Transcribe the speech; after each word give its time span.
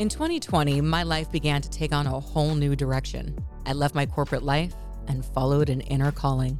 In 0.00 0.08
2020, 0.08 0.80
my 0.80 1.04
life 1.04 1.30
began 1.30 1.62
to 1.62 1.70
take 1.70 1.92
on 1.92 2.08
a 2.08 2.18
whole 2.18 2.56
new 2.56 2.74
direction. 2.74 3.38
I 3.64 3.74
left 3.74 3.94
my 3.94 4.04
corporate 4.04 4.42
life 4.42 4.74
and 5.06 5.24
followed 5.24 5.68
an 5.68 5.82
inner 5.82 6.10
calling. 6.10 6.58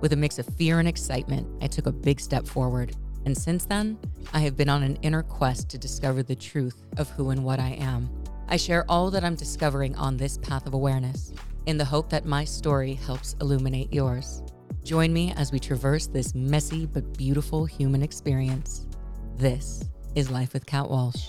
With 0.00 0.12
a 0.12 0.16
mix 0.16 0.40
of 0.40 0.52
fear 0.56 0.80
and 0.80 0.88
excitement, 0.88 1.46
I 1.62 1.68
took 1.68 1.86
a 1.86 1.92
big 1.92 2.18
step 2.18 2.44
forward. 2.44 2.96
And 3.24 3.38
since 3.38 3.66
then, 3.66 4.00
I 4.32 4.40
have 4.40 4.56
been 4.56 4.68
on 4.68 4.82
an 4.82 4.96
inner 4.96 5.22
quest 5.22 5.68
to 5.70 5.78
discover 5.78 6.24
the 6.24 6.34
truth 6.34 6.82
of 6.96 7.08
who 7.10 7.30
and 7.30 7.44
what 7.44 7.60
I 7.60 7.74
am. 7.78 8.10
I 8.48 8.56
share 8.56 8.84
all 8.88 9.12
that 9.12 9.22
I'm 9.22 9.36
discovering 9.36 9.94
on 9.94 10.16
this 10.16 10.36
path 10.38 10.66
of 10.66 10.74
awareness 10.74 11.32
in 11.66 11.78
the 11.78 11.84
hope 11.84 12.10
that 12.10 12.26
my 12.26 12.44
story 12.44 12.94
helps 12.94 13.36
illuminate 13.40 13.92
yours. 13.92 14.42
Join 14.82 15.12
me 15.12 15.32
as 15.36 15.52
we 15.52 15.60
traverse 15.60 16.08
this 16.08 16.34
messy 16.34 16.86
but 16.86 17.16
beautiful 17.16 17.64
human 17.64 18.02
experience. 18.02 18.88
This 19.36 19.84
is 20.16 20.32
Life 20.32 20.52
with 20.52 20.66
Kat 20.66 20.90
Walsh. 20.90 21.28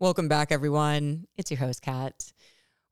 Welcome 0.00 0.28
back, 0.28 0.52
everyone. 0.52 1.26
It's 1.36 1.50
your 1.50 1.58
host, 1.58 1.82
Kat. 1.82 2.32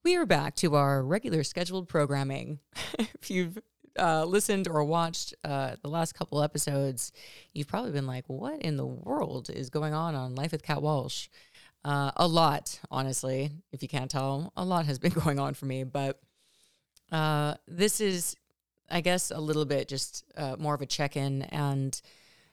We 0.03 0.17
are 0.17 0.27
back 0.27 0.57
to 0.57 0.75
our 0.75 1.05
regular 1.05 1.45
scheduled 1.45 1.89
programming. 1.89 2.59
if 2.99 3.31
you've 3.31 3.59
uh, 3.97 4.25
listened 4.25 4.67
or 4.67 4.83
watched 4.83 5.33
uh, 5.45 5.77
the 5.81 5.89
last 5.89 6.17
couple 6.17 6.43
episodes, 6.43 7.13
you've 7.53 7.69
probably 7.69 7.93
been 7.93 8.09
like, 8.09 8.25
what 8.27 8.61
in 8.61 8.77
the 8.77 8.85
world 8.85 9.51
is 9.51 9.71
going 9.71 9.95
on 9.95 10.17
on 10.17 10.35
Life 10.35 10.51
with 10.51 10.65
Kat 10.65 10.83
Walsh? 10.83 11.29
Uh, 11.85 12.11
a 12.17 12.27
lot, 12.27 12.81
honestly, 12.91 13.53
if 13.71 13.85
you 13.85 13.89
can't 13.89 14.11
tell, 14.11 14.53
a 14.57 14.65
lot 14.65 14.87
has 14.87 14.99
been 14.99 15.13
going 15.25 15.39
on 15.39 15.55
for 15.55 15.67
me. 15.67 15.85
But 15.85 16.21
uh, 17.13 17.55
this 17.69 18.01
is 18.01 18.35
I 18.91 19.01
guess 19.01 19.31
a 19.31 19.39
little 19.39 19.65
bit 19.65 19.87
just 19.87 20.25
uh, 20.37 20.57
more 20.59 20.75
of 20.75 20.83
a 20.83 20.87
check 20.87 21.17
in 21.17 21.43
and 21.43 22.01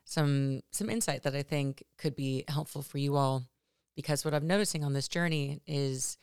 some 0.06 0.62
some 0.70 0.92
insight 0.92 1.24
that 1.24 1.34
I 1.34 1.42
think 1.42 1.84
could 1.98 2.16
be 2.16 2.44
helpful 2.48 2.84
for 2.84 3.00
you 3.00 3.16
all, 3.16 3.48
because 3.96 4.26
what 4.26 4.34
I'm 4.34 4.48
noticing 4.48 4.84
on 4.84 4.94
this 4.94 5.08
journey 5.08 5.62
is 5.66 6.18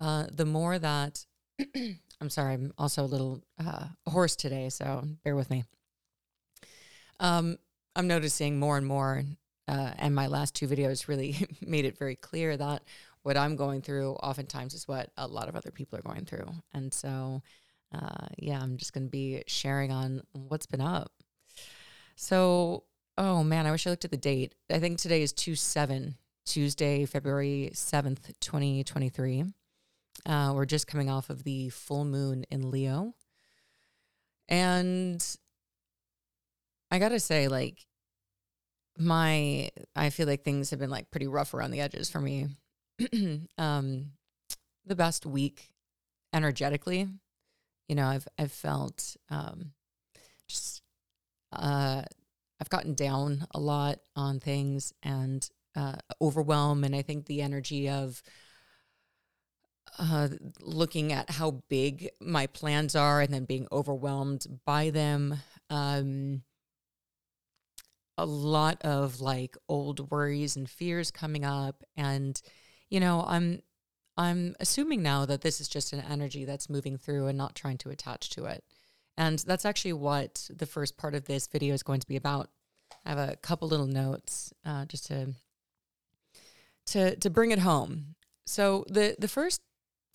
uh, 0.00 0.26
the 0.30 0.44
more 0.44 0.78
that 0.78 1.24
I'm 2.20 2.30
sorry, 2.30 2.54
I'm 2.54 2.72
also 2.78 3.04
a 3.04 3.06
little 3.06 3.42
uh, 3.64 3.86
hoarse 4.06 4.36
today, 4.36 4.68
so 4.68 5.04
bear 5.24 5.36
with 5.36 5.50
me. 5.50 5.64
Um, 7.20 7.58
I'm 7.96 8.06
noticing 8.06 8.58
more 8.58 8.76
and 8.76 8.86
more, 8.86 9.22
uh, 9.66 9.92
and 9.98 10.14
my 10.14 10.28
last 10.28 10.54
two 10.54 10.68
videos 10.68 11.08
really 11.08 11.36
made 11.66 11.84
it 11.84 11.98
very 11.98 12.16
clear 12.16 12.56
that 12.56 12.82
what 13.22 13.36
I'm 13.36 13.56
going 13.56 13.82
through 13.82 14.12
oftentimes 14.12 14.74
is 14.74 14.86
what 14.86 15.10
a 15.16 15.26
lot 15.26 15.48
of 15.48 15.56
other 15.56 15.70
people 15.70 15.98
are 15.98 16.02
going 16.02 16.24
through, 16.24 16.48
and 16.72 16.92
so 16.92 17.42
uh, 17.92 18.26
yeah, 18.36 18.60
I'm 18.60 18.76
just 18.76 18.92
going 18.92 19.06
to 19.06 19.10
be 19.10 19.42
sharing 19.46 19.92
on 19.92 20.22
what's 20.32 20.66
been 20.66 20.80
up. 20.80 21.12
So, 22.16 22.84
oh 23.16 23.42
man, 23.42 23.66
I 23.66 23.70
wish 23.70 23.86
I 23.86 23.90
looked 23.90 24.04
at 24.04 24.10
the 24.10 24.16
date. 24.16 24.54
I 24.70 24.78
think 24.78 24.98
today 24.98 25.22
is 25.22 25.32
2 25.32 25.54
7, 25.54 26.16
Tuesday, 26.48 27.04
February 27.04 27.70
7th, 27.72 28.32
2023. 28.40 29.44
Uh, 30.26 30.52
we're 30.54 30.64
just 30.64 30.86
coming 30.86 31.10
off 31.10 31.30
of 31.30 31.44
the 31.44 31.68
full 31.68 32.04
moon 32.04 32.44
in 32.50 32.70
Leo. 32.70 33.14
And 34.48 35.24
I 36.90 36.98
got 36.98 37.10
to 37.10 37.20
say, 37.20 37.48
like, 37.48 37.86
my, 38.98 39.70
I 39.94 40.10
feel 40.10 40.26
like 40.26 40.42
things 40.42 40.70
have 40.70 40.78
been 40.78 40.90
like 40.90 41.10
pretty 41.10 41.28
rough 41.28 41.54
around 41.54 41.70
the 41.70 41.80
edges 41.80 42.10
for 42.10 42.20
me. 42.20 42.48
um, 43.58 44.12
the 44.86 44.96
best 44.96 45.24
week 45.24 45.70
energetically 46.32 47.08
you 47.88 47.94
know, 47.94 48.06
I've 48.06 48.28
I've 48.38 48.52
felt 48.52 49.16
um, 49.30 49.72
just 50.46 50.82
uh, 51.52 52.02
I've 52.60 52.68
gotten 52.68 52.94
down 52.94 53.46
a 53.54 53.58
lot 53.58 53.98
on 54.14 54.40
things 54.40 54.92
and 55.02 55.48
uh, 55.78 55.96
overwhelm, 56.20 56.82
and 56.82 56.94
I 56.94 57.02
think 57.02 57.26
the 57.26 57.40
energy 57.40 57.88
of 57.88 58.20
uh, 59.98 60.28
looking 60.60 61.12
at 61.12 61.30
how 61.30 61.62
big 61.68 62.10
my 62.20 62.48
plans 62.48 62.96
are 62.96 63.20
and 63.20 63.32
then 63.32 63.44
being 63.44 63.68
overwhelmed 63.70 64.46
by 64.66 64.90
them. 64.90 65.36
Um, 65.70 66.42
a 68.16 68.26
lot 68.26 68.82
of 68.82 69.20
like 69.20 69.56
old 69.68 70.10
worries 70.10 70.56
and 70.56 70.68
fears 70.68 71.12
coming 71.12 71.44
up, 71.44 71.84
and 71.96 72.40
you 72.90 72.98
know, 72.98 73.24
I'm 73.26 73.62
I'm 74.16 74.56
assuming 74.58 75.02
now 75.02 75.26
that 75.26 75.42
this 75.42 75.60
is 75.60 75.68
just 75.68 75.92
an 75.92 76.00
energy 76.00 76.44
that's 76.44 76.68
moving 76.68 76.98
through 76.98 77.28
and 77.28 77.38
not 77.38 77.54
trying 77.54 77.78
to 77.78 77.90
attach 77.90 78.30
to 78.30 78.46
it. 78.46 78.64
And 79.16 79.38
that's 79.38 79.64
actually 79.64 79.92
what 79.92 80.48
the 80.52 80.66
first 80.66 80.96
part 80.96 81.14
of 81.14 81.26
this 81.26 81.46
video 81.46 81.74
is 81.74 81.84
going 81.84 82.00
to 82.00 82.06
be 82.08 82.16
about. 82.16 82.50
I 83.04 83.10
have 83.10 83.18
a 83.18 83.36
couple 83.36 83.68
little 83.68 83.86
notes 83.86 84.52
uh, 84.64 84.84
just 84.86 85.06
to 85.06 85.34
to 86.88 87.16
to 87.16 87.30
bring 87.30 87.50
it 87.50 87.60
home. 87.60 88.14
So 88.46 88.84
the 88.88 89.16
the 89.18 89.28
first 89.28 89.60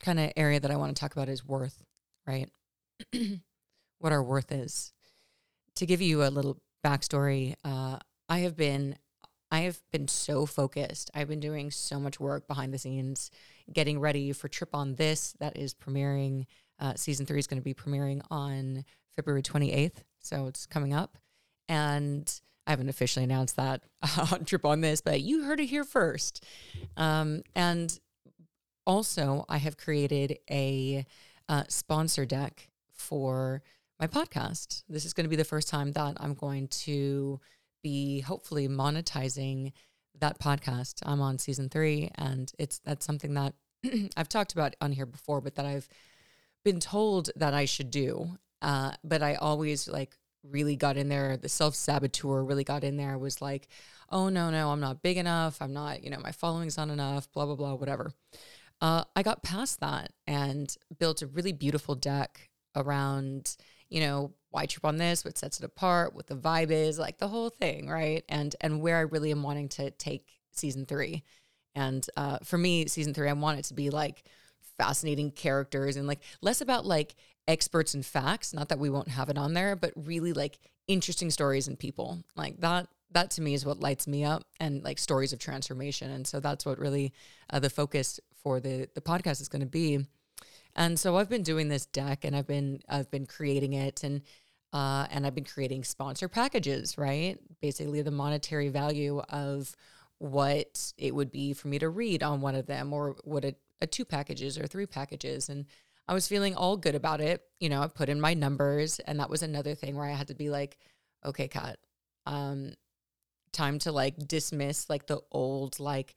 kind 0.01 0.19
of 0.19 0.31
area 0.35 0.59
that 0.59 0.71
I 0.71 0.75
want 0.75 0.95
to 0.95 0.99
talk 0.99 1.13
about 1.13 1.29
is 1.29 1.45
worth, 1.45 1.83
right? 2.27 2.49
what 3.99 4.11
our 4.11 4.23
worth 4.23 4.51
is. 4.51 4.93
To 5.77 5.85
give 5.85 6.01
you 6.01 6.23
a 6.23 6.29
little 6.29 6.57
backstory, 6.85 7.55
uh, 7.63 7.97
I 8.29 8.39
have 8.39 8.55
been 8.55 8.95
I 9.51 9.61
have 9.61 9.79
been 9.91 10.07
so 10.07 10.45
focused. 10.45 11.11
I've 11.13 11.27
been 11.27 11.39
doing 11.39 11.69
so 11.69 11.99
much 11.99 12.19
work 12.19 12.47
behind 12.47 12.73
the 12.73 12.79
scenes, 12.79 13.29
getting 13.71 13.99
ready 13.99 14.31
for 14.33 14.47
Trip 14.47 14.73
on 14.73 14.95
This 14.95 15.35
that 15.39 15.57
is 15.57 15.73
premiering. 15.73 16.45
Uh, 16.79 16.93
season 16.95 17.25
three 17.25 17.39
is 17.39 17.47
going 17.47 17.61
to 17.61 17.63
be 17.63 17.75
premiering 17.75 18.21
on 18.31 18.83
February 19.15 19.43
28th. 19.43 19.97
So 20.19 20.47
it's 20.47 20.65
coming 20.65 20.93
up. 20.93 21.17
And 21.67 22.41
I 22.65 22.71
haven't 22.71 22.89
officially 22.89 23.23
announced 23.23 23.55
that 23.57 23.83
on 24.31 24.45
Trip 24.45 24.65
on 24.65 24.81
This, 24.81 25.01
but 25.01 25.21
you 25.21 25.43
heard 25.43 25.59
it 25.59 25.67
here 25.67 25.83
first. 25.83 26.45
Um, 26.97 27.43
and 27.55 27.97
also, 28.85 29.45
I 29.49 29.57
have 29.57 29.77
created 29.77 30.39
a 30.49 31.05
uh, 31.49 31.63
sponsor 31.67 32.25
deck 32.25 32.69
for 32.91 33.61
my 33.99 34.07
podcast. 34.07 34.83
This 34.89 35.05
is 35.05 35.13
going 35.13 35.25
to 35.25 35.29
be 35.29 35.35
the 35.35 35.43
first 35.43 35.69
time 35.69 35.91
that 35.93 36.17
I'm 36.19 36.33
going 36.33 36.67
to 36.69 37.39
be 37.81 38.21
hopefully 38.21 38.67
monetizing 38.67 39.71
that 40.19 40.39
podcast. 40.39 41.01
I'm 41.05 41.21
on 41.21 41.37
season 41.37 41.69
three, 41.69 42.11
and 42.15 42.51
it's 42.57 42.79
that's 42.79 43.05
something 43.05 43.33
that 43.33 43.53
I've 44.17 44.29
talked 44.29 44.53
about 44.53 44.75
on 44.81 44.91
here 44.91 45.05
before, 45.05 45.41
but 45.41 45.55
that 45.55 45.65
I've 45.65 45.87
been 46.63 46.79
told 46.79 47.29
that 47.35 47.53
I 47.53 47.65
should 47.65 47.91
do. 47.91 48.37
Uh, 48.61 48.91
but 49.03 49.21
I 49.21 49.35
always 49.35 49.87
like 49.89 50.17
really 50.43 50.75
got 50.75 50.97
in 50.97 51.09
there. 51.09 51.37
The 51.37 51.49
self 51.49 51.75
saboteur 51.75 52.43
really 52.43 52.63
got 52.63 52.83
in 52.83 52.97
there. 52.97 53.17
Was 53.17 53.41
like, 53.41 53.67
oh 54.09 54.29
no, 54.29 54.49
no, 54.49 54.71
I'm 54.71 54.79
not 54.79 55.01
big 55.01 55.17
enough. 55.17 55.61
I'm 55.61 55.73
not, 55.73 56.03
you 56.03 56.09
know, 56.09 56.19
my 56.19 56.31
following's 56.31 56.77
not 56.77 56.89
enough. 56.89 57.31
Blah 57.31 57.45
blah 57.45 57.55
blah, 57.55 57.73
whatever. 57.75 58.11
Uh, 58.81 59.03
I 59.15 59.23
got 59.23 59.43
past 59.43 59.79
that 59.79 60.11
and 60.27 60.75
built 60.99 61.21
a 61.21 61.27
really 61.27 61.53
beautiful 61.53 61.95
deck 61.95 62.49
around, 62.75 63.55
you 63.89 64.01
know, 64.01 64.33
why 64.49 64.65
trip 64.65 64.85
on 64.85 64.97
this, 64.97 65.23
what 65.23 65.37
sets 65.37 65.59
it 65.59 65.65
apart, 65.65 66.13
what 66.13 66.27
the 66.27 66.35
vibe 66.35 66.71
is, 66.71 66.99
like 66.99 67.17
the 67.17 67.27
whole 67.27 67.49
thing, 67.49 67.87
right? 67.87 68.23
And 68.29 68.55
and 68.61 68.81
where 68.81 68.97
I 68.97 69.01
really 69.01 69.31
am 69.31 69.43
wanting 69.43 69.69
to 69.69 69.91
take 69.91 70.27
season 70.51 70.85
three. 70.85 71.23
And 71.75 72.05
uh, 72.15 72.37
for 72.43 72.57
me, 72.57 72.87
season 72.87 73.13
three, 73.13 73.29
I 73.29 73.33
want 73.33 73.59
it 73.59 73.65
to 73.65 73.73
be 73.73 73.89
like 73.89 74.23
fascinating 74.77 75.31
characters 75.31 75.95
and 75.95 76.07
like 76.07 76.21
less 76.41 76.61
about 76.61 76.85
like 76.85 77.15
experts 77.47 77.93
and 77.93 78.05
facts. 78.05 78.53
Not 78.53 78.69
that 78.69 78.79
we 78.79 78.89
won't 78.89 79.09
have 79.09 79.29
it 79.29 79.37
on 79.37 79.53
there, 79.53 79.75
but 79.75 79.93
really 79.95 80.33
like 80.33 80.59
interesting 80.87 81.29
stories 81.29 81.67
and 81.67 81.77
people. 81.77 82.23
Like 82.35 82.59
that. 82.61 82.87
That 83.11 83.29
to 83.31 83.41
me 83.41 83.53
is 83.53 83.63
what 83.63 83.79
lights 83.79 84.07
me 84.07 84.23
up, 84.23 84.43
and 84.59 84.83
like 84.83 84.97
stories 84.97 85.33
of 85.33 85.39
transformation. 85.39 86.09
And 86.09 86.25
so 86.25 86.39
that's 86.39 86.65
what 86.65 86.79
really 86.79 87.13
uh, 87.51 87.59
the 87.59 87.69
focus 87.69 88.19
for 88.41 88.59
the 88.59 88.89
the 88.95 89.01
podcast 89.01 89.39
is 89.39 89.49
going 89.49 89.61
to 89.61 89.67
be. 89.67 90.07
And 90.75 90.99
so 90.99 91.17
I've 91.17 91.29
been 91.29 91.43
doing 91.43 91.67
this 91.67 91.85
deck, 91.85 92.25
and 92.25 92.35
I've 92.35 92.47
been 92.47 92.81
I've 92.89 93.11
been 93.11 93.27
creating 93.27 93.73
it, 93.73 94.03
and 94.03 94.23
uh, 94.73 95.05
and 95.11 95.27
I've 95.27 95.35
been 95.35 95.43
creating 95.43 95.83
sponsor 95.83 96.27
packages, 96.27 96.97
right? 96.97 97.37
Basically, 97.61 98.01
the 98.01 98.09
monetary 98.09 98.69
value 98.69 99.19
of 99.29 99.75
what 100.17 100.93
it 100.97 101.13
would 101.13 101.31
be 101.31 101.53
for 101.53 101.67
me 101.67 101.77
to 101.77 101.89
read 101.89 102.23
on 102.23 102.41
one 102.41 102.55
of 102.55 102.65
them, 102.65 102.91
or 102.91 103.15
what 103.23 103.45
a, 103.45 103.53
a 103.81 103.85
two 103.85 104.05
packages 104.05 104.57
or 104.57 104.65
three 104.65 104.87
packages. 104.87 105.49
And 105.49 105.65
I 106.07 106.13
was 106.13 106.27
feeling 106.27 106.55
all 106.55 106.77
good 106.77 106.95
about 106.95 107.21
it. 107.21 107.41
You 107.59 107.69
know, 107.69 107.81
I 107.81 107.87
put 107.87 108.09
in 108.09 108.19
my 108.19 108.33
numbers, 108.33 108.99
and 108.99 109.19
that 109.19 109.29
was 109.29 109.43
another 109.43 109.75
thing 109.75 109.95
where 109.95 110.07
I 110.07 110.13
had 110.13 110.27
to 110.27 110.35
be 110.35 110.49
like, 110.49 110.77
okay, 111.25 111.47
Kat, 111.47 111.77
um, 112.25 112.73
time 113.51 113.79
to 113.79 113.91
like 113.91 114.15
dismiss 114.27 114.89
like 114.89 115.07
the 115.07 115.21
old 115.31 115.79
like 115.79 116.15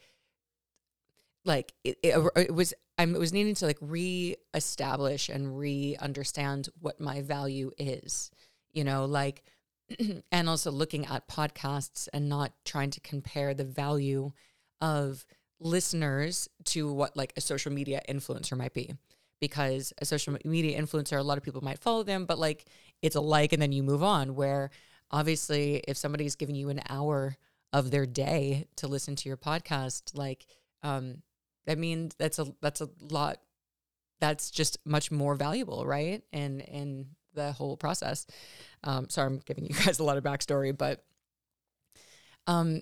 like 1.44 1.72
it, 1.84 1.98
it, 2.02 2.30
it 2.36 2.54
was 2.54 2.74
I 2.98 3.04
was 3.04 3.32
needing 3.32 3.54
to 3.56 3.66
like 3.66 3.78
re-establish 3.80 5.28
and 5.28 5.58
re-understand 5.58 6.68
what 6.80 6.98
my 6.98 7.22
value 7.22 7.70
is 7.78 8.30
you 8.76 8.84
know, 8.84 9.06
like, 9.06 9.42
and 10.30 10.48
also 10.48 10.70
looking 10.70 11.06
at 11.06 11.26
podcasts 11.26 12.08
and 12.12 12.28
not 12.28 12.52
trying 12.64 12.90
to 12.90 13.00
compare 13.00 13.54
the 13.54 13.64
value 13.64 14.30
of 14.80 15.24
listeners 15.58 16.48
to 16.64 16.92
what 16.92 17.16
like 17.16 17.32
a 17.36 17.40
social 17.40 17.72
media 17.72 18.02
influencer 18.08 18.56
might 18.56 18.74
be. 18.74 18.94
Because 19.40 19.92
a 19.98 20.04
social 20.04 20.36
media 20.44 20.80
influencer, 20.80 21.18
a 21.18 21.22
lot 21.22 21.38
of 21.38 21.44
people 21.44 21.62
might 21.62 21.78
follow 21.78 22.02
them, 22.02 22.24
but 22.24 22.38
like 22.38 22.64
it's 23.02 23.16
a 23.16 23.20
like 23.20 23.52
and 23.52 23.60
then 23.60 23.72
you 23.72 23.82
move 23.82 24.02
on. 24.02 24.34
Where 24.34 24.70
obviously, 25.10 25.82
if 25.86 25.96
somebody's 25.96 26.36
giving 26.36 26.54
you 26.54 26.68
an 26.70 26.80
hour 26.88 27.36
of 27.72 27.90
their 27.90 28.06
day 28.06 28.66
to 28.76 28.86
listen 28.88 29.16
to 29.16 29.28
your 29.28 29.36
podcast, 29.36 30.16
like 30.16 30.46
um, 30.82 31.22
that 31.66 31.78
means 31.78 32.14
that's 32.18 32.38
a 32.38 32.46
that's 32.62 32.80
a 32.80 32.88
lot. 33.00 33.38
That's 34.20 34.50
just 34.50 34.78
much 34.86 35.10
more 35.10 35.34
valuable, 35.34 35.84
right? 35.84 36.22
And 36.32 36.66
and 36.68 37.06
the 37.34 37.52
whole 37.52 37.76
process. 37.76 38.26
Um, 38.82 39.08
sorry, 39.08 39.28
I'm 39.28 39.40
giving 39.44 39.66
you 39.66 39.74
guys 39.84 39.98
a 39.98 40.04
lot 40.04 40.16
of 40.16 40.24
backstory, 40.24 40.76
but 40.76 41.04
um, 42.46 42.80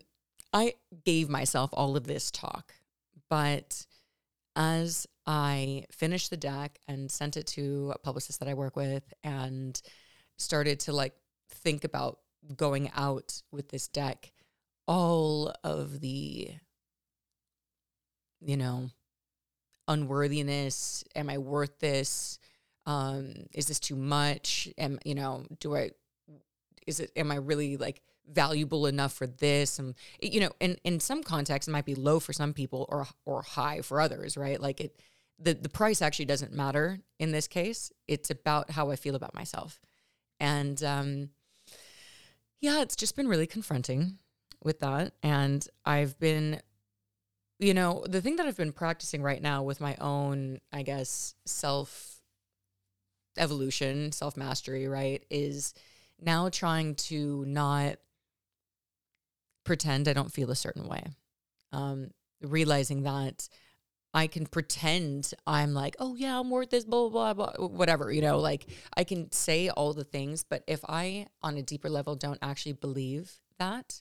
I 0.53 0.75
gave 1.05 1.29
myself 1.29 1.71
all 1.73 1.97
of 1.97 2.07
this 2.07 2.31
talk, 2.31 2.73
but 3.29 3.85
as 4.57 5.07
I 5.27 5.85
finished 5.91 6.31
the 6.31 6.37
deck 6.37 6.79
and 6.87 7.11
sent 7.11 7.37
it 7.37 7.47
to 7.49 7.93
a 7.95 7.99
publicist 7.99 8.41
that 8.41 8.49
I 8.49 8.55
work 8.55 8.77
with 8.77 9.03
and 9.23 9.81
started 10.37 10.81
to 10.81 10.93
like 10.93 11.15
think 11.49 11.85
about 11.85 12.19
going 12.57 12.91
out 12.95 13.43
with 13.51 13.71
this 13.71 13.89
deck, 13.89 14.33
all 14.87 15.55
of 15.65 16.01
the, 16.01 16.51
you 18.41 18.57
know, 18.57 18.91
unworthiness, 19.89 21.05
am 21.15 21.31
I 21.31 21.39
worth 21.39 21.79
this? 21.79 22.39
Um, 22.87 23.47
is 23.55 23.67
this 23.67 23.81
too 23.81 23.97
much? 23.97 24.69
Am, 24.77 24.99
you 25.05 25.15
know, 25.15 25.47
do 25.59 25.75
I, 25.75 25.91
is 26.87 27.01
it, 27.01 27.13
am 27.17 27.31
I 27.33 27.37
really 27.37 27.79
like 27.79 28.03
valuable 28.31 28.87
enough 28.87 29.13
for 29.13 29.27
this 29.27 29.79
and 29.79 29.95
you 30.19 30.41
know 30.41 30.51
in 30.59 30.79
in 30.83 30.99
some 30.99 31.23
contexts 31.23 31.69
it 31.69 31.71
might 31.71 31.85
be 31.85 31.95
low 31.95 32.19
for 32.19 32.33
some 32.33 32.55
people 32.55 32.87
or 32.89 33.07
or 33.27 33.43
high 33.43 33.83
for 33.83 34.01
others 34.01 34.35
right 34.35 34.63
like 34.63 34.81
it 34.81 34.97
the 35.39 35.55
the 35.55 35.69
price 35.69 36.01
actually 36.03 36.25
doesn't 36.27 36.53
matter 36.53 37.01
in 37.19 37.33
this 37.33 37.49
case. 37.49 37.93
It's 38.09 38.31
about 38.31 38.71
how 38.71 38.91
i 38.91 38.97
feel 38.97 39.15
about 39.15 39.35
myself. 39.35 39.81
And 40.41 40.83
um 40.83 41.31
yeah 42.61 42.83
it's 42.83 42.97
just 42.97 43.17
been 43.17 43.29
really 43.29 43.47
confronting 43.47 44.19
with 44.63 44.81
that. 44.81 45.15
And 45.23 45.67
i've 45.85 46.19
been 46.19 46.61
you 47.59 47.75
know 47.75 48.05
the 48.09 48.21
thing 48.21 48.37
that 48.37 48.47
i've 48.47 48.57
been 48.57 48.73
practicing 48.73 49.23
right 49.23 49.41
now 49.41 49.63
with 49.63 49.81
my 49.81 49.97
own 50.01 50.59
i 50.73 50.83
guess 50.83 51.37
self 51.47 52.21
evolution 53.37 54.11
self 54.11 54.37
mastery 54.37 54.89
right 54.89 55.25
is 55.31 55.73
now 56.21 56.49
trying 56.49 56.95
to 56.97 57.45
not 57.47 57.97
pretend 59.65 60.09
I 60.09 60.13
don't 60.13 60.33
feel 60.33 60.51
a 60.51 60.57
certain 60.57 60.87
way. 60.87 61.03
Um, 61.73 62.11
realizing 62.43 63.03
that 63.03 63.49
I 64.15 64.29
can 64.29 64.47
pretend 64.47 65.35
I'm 65.47 65.75
like, 65.75 65.97
oh 65.99 66.15
yeah, 66.15 66.39
I'm 66.39 66.49
worth 66.49 66.71
this, 66.71 66.85
blah, 66.85 67.09
blah, 67.09 67.35
blah, 67.35 67.53
blah, 67.53 67.67
whatever, 67.67 68.13
you 68.13 68.23
know, 68.23 68.39
like 68.39 68.67
I 68.97 69.05
can 69.05 69.31
say 69.33 69.69
all 69.69 69.93
the 69.93 70.05
things, 70.05 70.45
but 70.49 70.63
if 70.67 70.81
I 70.89 71.27
on 71.43 71.57
a 71.57 71.63
deeper 71.63 71.91
level 71.91 72.15
don't 72.15 72.39
actually 72.41 72.75
believe 72.75 73.33
that, 73.59 74.01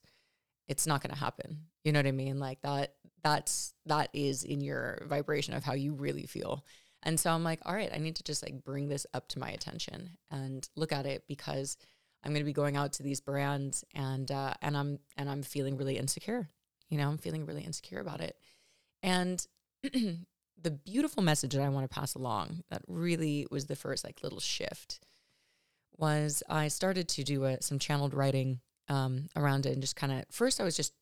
it's 0.68 0.88
not 0.88 1.02
gonna 1.02 1.18
happen. 1.18 1.64
You 1.84 1.92
know 1.92 2.00
what 2.00 2.08
I 2.08 2.12
mean? 2.12 2.40
Like 2.40 2.62
that, 2.62 2.94
that's 3.24 3.74
that 3.88 4.10
is 4.14 4.44
in 4.44 4.62
your 4.62 5.04
vibration 5.08 5.56
of 5.56 5.64
how 5.64 5.74
you 5.74 5.94
really 5.94 6.26
feel. 6.26 6.64
And 7.04 7.20
so 7.20 7.32
I'm 7.32 7.44
like, 7.44 7.60
all 7.66 7.76
right, 7.76 7.92
I 7.94 7.98
need 7.98 8.16
to 8.18 8.24
just 8.24 8.44
like 8.44 8.64
bring 8.64 8.88
this 8.88 9.06
up 9.14 9.28
to 9.30 9.40
my 9.40 9.50
attention 9.50 10.18
and 10.32 10.68
look 10.76 10.92
at 10.92 11.06
it 11.06 11.24
because 11.28 11.78
I'm 12.24 12.32
going 12.32 12.42
to 12.42 12.46
be 12.46 12.54
going 12.54 12.78
out 12.78 12.94
to 12.94 13.04
these 13.04 13.20
brands 13.20 13.84
and 13.94 14.32
uh, 14.32 14.54
and 14.62 14.78
I'm 14.78 15.00
and 15.18 15.30
I'm 15.30 15.44
feeling 15.44 15.78
really 15.78 15.98
insecure. 15.98 16.50
You 16.90 16.98
know, 16.98 17.10
I'm 17.10 17.18
feeling 17.18 17.46
really 17.46 17.64
insecure 17.64 18.00
about 18.00 18.22
it. 18.22 18.38
And 19.02 19.46
the 20.62 20.72
beautiful 20.72 21.24
message 21.24 21.54
that 21.54 21.62
I 21.62 21.70
want 21.70 21.90
to 21.90 21.94
pass 21.94 22.16
along 22.16 22.64
that 22.70 22.82
really 22.88 23.48
was 23.52 23.66
the 23.66 23.76
first 23.76 24.04
like 24.04 24.24
little 24.24 24.40
shift 24.40 25.00
was 25.98 26.42
I 26.50 26.70
started 26.70 27.08
to 27.10 27.24
do 27.24 27.46
a, 27.46 27.62
some 27.62 27.80
channeled 27.80 28.14
writing 28.14 28.60
um, 28.90 29.28
around 29.36 29.66
it 29.66 29.74
and 29.74 29.82
just 29.82 29.96
kind 29.96 30.12
of 30.12 30.26
first 30.32 30.60
I 30.60 30.64
was 30.64 30.76
just 30.76 30.94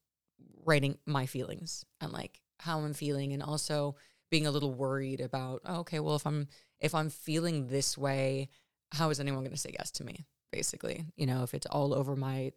writing 0.65 0.97
my 1.05 1.25
feelings 1.25 1.85
and 1.99 2.11
like 2.11 2.41
how 2.59 2.79
I'm 2.79 2.93
feeling 2.93 3.33
and 3.33 3.41
also 3.41 3.95
being 4.29 4.45
a 4.45 4.51
little 4.51 4.73
worried 4.73 5.21
about 5.21 5.61
oh, 5.65 5.79
okay 5.79 5.99
well 5.99 6.15
if 6.15 6.25
I'm 6.27 6.47
if 6.79 6.93
I'm 6.93 7.09
feeling 7.09 7.67
this 7.67 7.97
way 7.97 8.49
how 8.91 9.09
is 9.09 9.19
anyone 9.19 9.41
going 9.41 9.51
to 9.51 9.57
say 9.57 9.73
yes 9.77 9.91
to 9.91 10.03
me 10.03 10.25
basically, 10.51 11.05
you 11.15 11.25
know, 11.25 11.43
if 11.43 11.53
it's 11.53 11.65
all 11.65 11.93
over 11.93 12.15
my, 12.15 12.51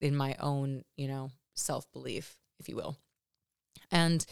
in 0.00 0.14
my 0.14 0.36
own, 0.38 0.84
you 0.96 1.08
know, 1.08 1.30
self 1.54 1.90
belief, 1.92 2.36
if 2.60 2.68
you 2.68 2.76
will. 2.76 2.96
And, 3.90 4.24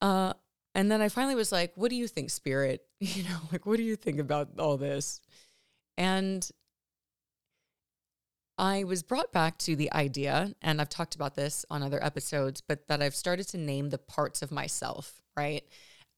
uh, 0.00 0.32
and 0.74 0.90
then 0.90 1.00
I 1.00 1.08
finally 1.08 1.34
was 1.34 1.52
like, 1.52 1.72
what 1.74 1.90
do 1.90 1.96
you 1.96 2.08
think, 2.08 2.30
spirit? 2.30 2.82
You 3.00 3.22
know, 3.22 3.38
like, 3.52 3.64
what 3.64 3.76
do 3.76 3.84
you 3.84 3.94
think 3.94 4.18
about 4.18 4.58
all 4.58 4.76
this? 4.76 5.20
And 5.96 6.48
I 8.58 8.82
was 8.82 9.04
brought 9.04 9.32
back 9.32 9.56
to 9.58 9.76
the 9.76 9.92
idea, 9.92 10.52
and 10.60 10.80
I've 10.80 10.88
talked 10.88 11.14
about 11.14 11.36
this 11.36 11.64
on 11.70 11.84
other 11.84 12.02
episodes, 12.02 12.60
but 12.60 12.88
that 12.88 13.00
I've 13.00 13.14
started 13.14 13.46
to 13.48 13.58
name 13.58 13.90
the 13.90 13.98
parts 13.98 14.42
of 14.42 14.50
myself, 14.50 15.20
right? 15.36 15.62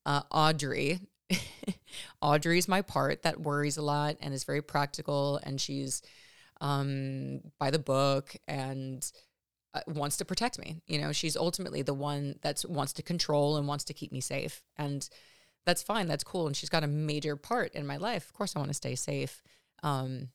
Uh, 0.06 0.22
Audrey 0.30 1.00
Audrey's 2.22 2.68
my 2.68 2.82
part 2.82 3.22
that 3.22 3.40
worries 3.40 3.76
a 3.76 3.82
lot 3.82 4.16
and 4.20 4.34
is 4.34 4.44
very 4.44 4.62
practical, 4.62 5.40
and 5.42 5.60
she's 5.60 6.02
um, 6.60 7.40
by 7.58 7.70
the 7.70 7.78
book 7.78 8.36
and 8.46 9.10
uh, 9.74 9.80
wants 9.86 10.16
to 10.18 10.24
protect 10.24 10.58
me. 10.58 10.82
You 10.86 10.98
know, 10.98 11.12
she's 11.12 11.36
ultimately 11.36 11.82
the 11.82 11.94
one 11.94 12.36
that 12.42 12.64
wants 12.68 12.92
to 12.94 13.02
control 13.02 13.56
and 13.56 13.68
wants 13.68 13.84
to 13.84 13.94
keep 13.94 14.12
me 14.12 14.20
safe, 14.20 14.62
and 14.76 15.08
that's 15.66 15.82
fine. 15.82 16.06
That's 16.06 16.24
cool, 16.24 16.46
and 16.46 16.56
she's 16.56 16.70
got 16.70 16.84
a 16.84 16.88
major 16.88 17.36
part 17.36 17.74
in 17.74 17.86
my 17.86 17.96
life. 17.96 18.26
Of 18.26 18.32
course, 18.32 18.56
I 18.56 18.58
want 18.58 18.70
to 18.70 18.74
stay 18.74 18.94
safe. 18.94 19.42
Um, 19.82 20.28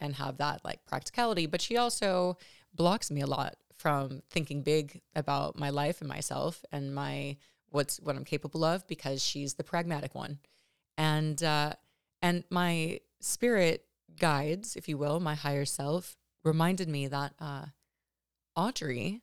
and 0.00 0.14
have 0.16 0.38
that 0.38 0.64
like 0.64 0.84
practicality, 0.86 1.46
but 1.46 1.62
she 1.62 1.76
also 1.76 2.36
blocks 2.74 3.10
me 3.10 3.20
a 3.20 3.26
lot 3.26 3.56
from 3.76 4.22
thinking 4.30 4.62
big 4.62 5.00
about 5.14 5.58
my 5.58 5.70
life 5.70 6.00
and 6.00 6.08
myself 6.08 6.64
and 6.72 6.94
my 6.94 7.36
what's 7.70 7.98
what 8.00 8.16
I'm 8.16 8.24
capable 8.24 8.64
of 8.64 8.86
because 8.86 9.22
she's 9.22 9.54
the 9.54 9.64
pragmatic 9.64 10.14
one. 10.14 10.38
And 10.96 11.42
uh, 11.42 11.74
and 12.22 12.44
my 12.50 13.00
spirit 13.20 13.84
guides, 14.18 14.76
if 14.76 14.88
you 14.88 14.96
will, 14.96 15.20
my 15.20 15.34
higher 15.34 15.64
self 15.64 16.16
reminded 16.44 16.88
me 16.88 17.08
that 17.08 17.32
uh, 17.40 17.66
Audrey 18.56 19.22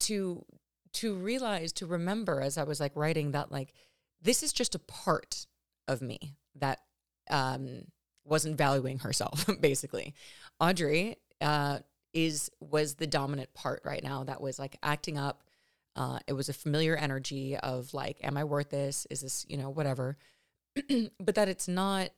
to 0.00 0.44
to 0.92 1.14
realize 1.14 1.72
to 1.72 1.86
remember 1.86 2.40
as 2.40 2.58
I 2.58 2.64
was 2.64 2.80
like 2.80 2.92
writing 2.94 3.32
that 3.32 3.52
like 3.52 3.72
this 4.22 4.42
is 4.42 4.52
just 4.52 4.74
a 4.74 4.80
part 4.80 5.46
of 5.88 6.02
me 6.02 6.34
that 6.56 6.80
um, 7.30 7.84
wasn't 8.24 8.58
valuing 8.58 8.98
herself 8.98 9.46
basically. 9.60 10.14
Audrey 10.58 11.16
uh, 11.40 11.78
is 12.12 12.50
was 12.60 12.94
the 12.94 13.06
dominant 13.06 13.54
part 13.54 13.82
right 13.84 14.02
now 14.02 14.24
that 14.24 14.40
was 14.40 14.58
like 14.58 14.76
acting 14.82 15.16
up 15.16 15.44
uh, 15.96 16.18
it 16.26 16.32
was 16.32 16.48
a 16.48 16.54
familiar 16.54 16.96
energy 16.96 17.56
of 17.56 17.92
like, 17.92 18.18
am 18.22 18.36
I 18.36 18.44
worth 18.44 18.70
this? 18.70 19.06
Is 19.10 19.20
this, 19.20 19.44
you 19.48 19.56
know, 19.56 19.70
whatever. 19.70 20.16
but 21.20 21.34
that 21.34 21.48
it's 21.48 21.68
not, 21.68 22.10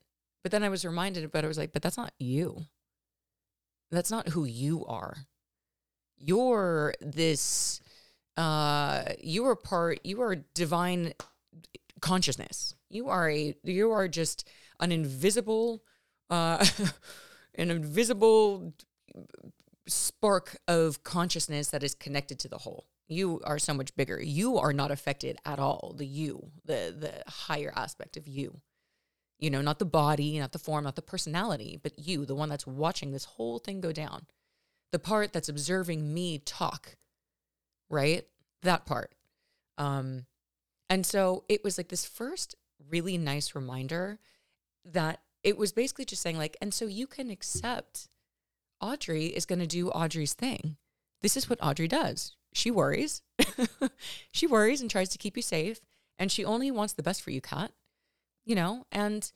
but 0.43 0.53
then 0.53 0.63
I 0.63 0.69
was 0.69 0.85
reminded, 0.85 1.31
but 1.33 1.45
I 1.45 1.49
was 1.49 1.59
like, 1.59 1.73
but 1.73 1.83
that's 1.83 1.97
not 1.97 2.13
you. 2.19 2.67
That's 3.91 4.11
not 4.11 4.29
who 4.29 4.45
you 4.45 4.85
are. 4.87 5.17
You're 6.25 6.95
this, 7.01 7.81
uh, 8.37 9.03
you 9.21 9.47
are 9.47 9.57
part, 9.57 10.01
you 10.05 10.23
are 10.23 10.37
divine 10.55 11.15
consciousness. 12.01 12.75
You 12.89 13.09
are 13.09 13.29
a, 13.31 13.55
you 13.65 13.91
are 13.91 14.09
just 14.09 14.49
an 14.81 14.93
invisible, 14.93 15.83
uh, 16.31 16.65
an 17.55 17.71
invisible 17.71 18.75
spark 19.89 20.59
of 20.69 21.03
consciousness 21.03 21.69
that 21.69 21.83
is 21.83 21.95
connected 21.95 22.39
to 22.39 22.49
the 22.49 22.59
whole 22.59 22.87
you 23.13 23.41
are 23.45 23.59
so 23.59 23.75
much 23.75 23.95
bigger. 23.95 24.21
You 24.21 24.59
are 24.59 24.73
not 24.73 24.91
affected 24.91 25.39
at 25.45 25.59
all. 25.59 25.95
The 25.97 26.07
you, 26.07 26.51
the 26.65 26.95
the 26.99 27.31
higher 27.31 27.73
aspect 27.77 28.17
of 28.17 28.27
you. 28.27 28.61
You 29.39 29.51
know, 29.51 29.61
not 29.61 29.79
the 29.79 29.85
body, 29.85 30.39
not 30.39 30.53
the 30.53 30.59
form, 30.59 30.85
not 30.85 30.97
the 30.97 31.03
personality, 31.03 31.79
but 31.83 31.99
you, 31.99 32.25
the 32.25 32.35
one 32.35 32.49
that's 32.49 32.67
watching 32.67 33.11
this 33.11 33.25
whole 33.25 33.59
thing 33.59 33.81
go 33.81 33.93
down. 33.93 34.27
The 34.93 34.99
part 34.99 35.33
that's 35.33 35.49
observing 35.49 36.13
me 36.13 36.39
talk. 36.39 36.97
Right? 37.91 38.27
That 38.63 38.87
part. 38.87 39.15
Um 39.79 40.27
and 40.89 41.07
so 41.07 41.45
it 41.49 41.65
was 41.65 41.79
like 41.79 41.89
this 41.89 42.05
first 42.05 42.55
really 42.91 43.17
nice 43.17 43.55
reminder 43.55 44.19
that 44.85 45.21
it 45.43 45.57
was 45.57 45.73
basically 45.73 46.05
just 46.05 46.23
saying 46.23 46.39
like 46.39 46.57
and 46.61 46.73
so 46.73 46.87
you 46.87 47.07
can 47.07 47.31
accept 47.31 48.09
Audrey 48.81 49.27
is 49.27 49.47
going 49.47 49.61
to 49.61 49.67
do 49.67 49.91
Audrey's 49.91 50.35
thing. 50.35 50.77
This 51.21 51.37
is 51.37 51.49
what 51.49 51.61
Audrey 51.63 51.87
does 51.87 52.37
she 52.53 52.71
worries. 52.71 53.23
she 54.33 54.47
worries 54.47 54.81
and 54.81 54.91
tries 54.91 55.09
to 55.11 55.19
keep 55.19 55.37
you 55.37 55.43
safe. 55.43 55.81
And 56.19 56.31
she 56.31 56.45
only 56.45 56.71
wants 56.71 56.93
the 56.93 57.03
best 57.03 57.23
for 57.23 57.31
you, 57.31 57.41
Kat. 57.41 57.73
You 58.45 58.55
know, 58.55 58.87
and 58.93 59.31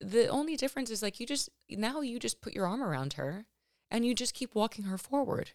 the 0.00 0.28
only 0.28 0.56
difference 0.56 0.90
is 0.90 1.02
like 1.02 1.18
you 1.18 1.26
just 1.26 1.48
now 1.70 2.00
you 2.00 2.18
just 2.18 2.40
put 2.40 2.54
your 2.54 2.66
arm 2.66 2.82
around 2.82 3.14
her 3.14 3.46
and 3.90 4.06
you 4.06 4.14
just 4.14 4.34
keep 4.34 4.54
walking 4.54 4.84
her 4.84 4.98
forward. 4.98 5.50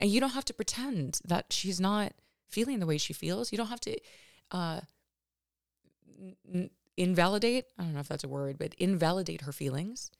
And 0.00 0.10
you 0.10 0.20
don't 0.20 0.30
have 0.30 0.46
to 0.46 0.54
pretend 0.54 1.20
that 1.24 1.52
she's 1.52 1.80
not 1.80 2.14
feeling 2.48 2.80
the 2.80 2.86
way 2.86 2.98
she 2.98 3.12
feels. 3.12 3.52
You 3.52 3.58
don't 3.58 3.68
have 3.68 3.80
to 3.80 3.96
uh, 4.50 4.80
n- 6.52 6.70
invalidate, 6.96 7.66
I 7.78 7.82
don't 7.84 7.94
know 7.94 8.00
if 8.00 8.08
that's 8.08 8.24
a 8.24 8.28
word, 8.28 8.58
but 8.58 8.74
invalidate 8.78 9.42
her 9.42 9.52
feelings. 9.52 10.10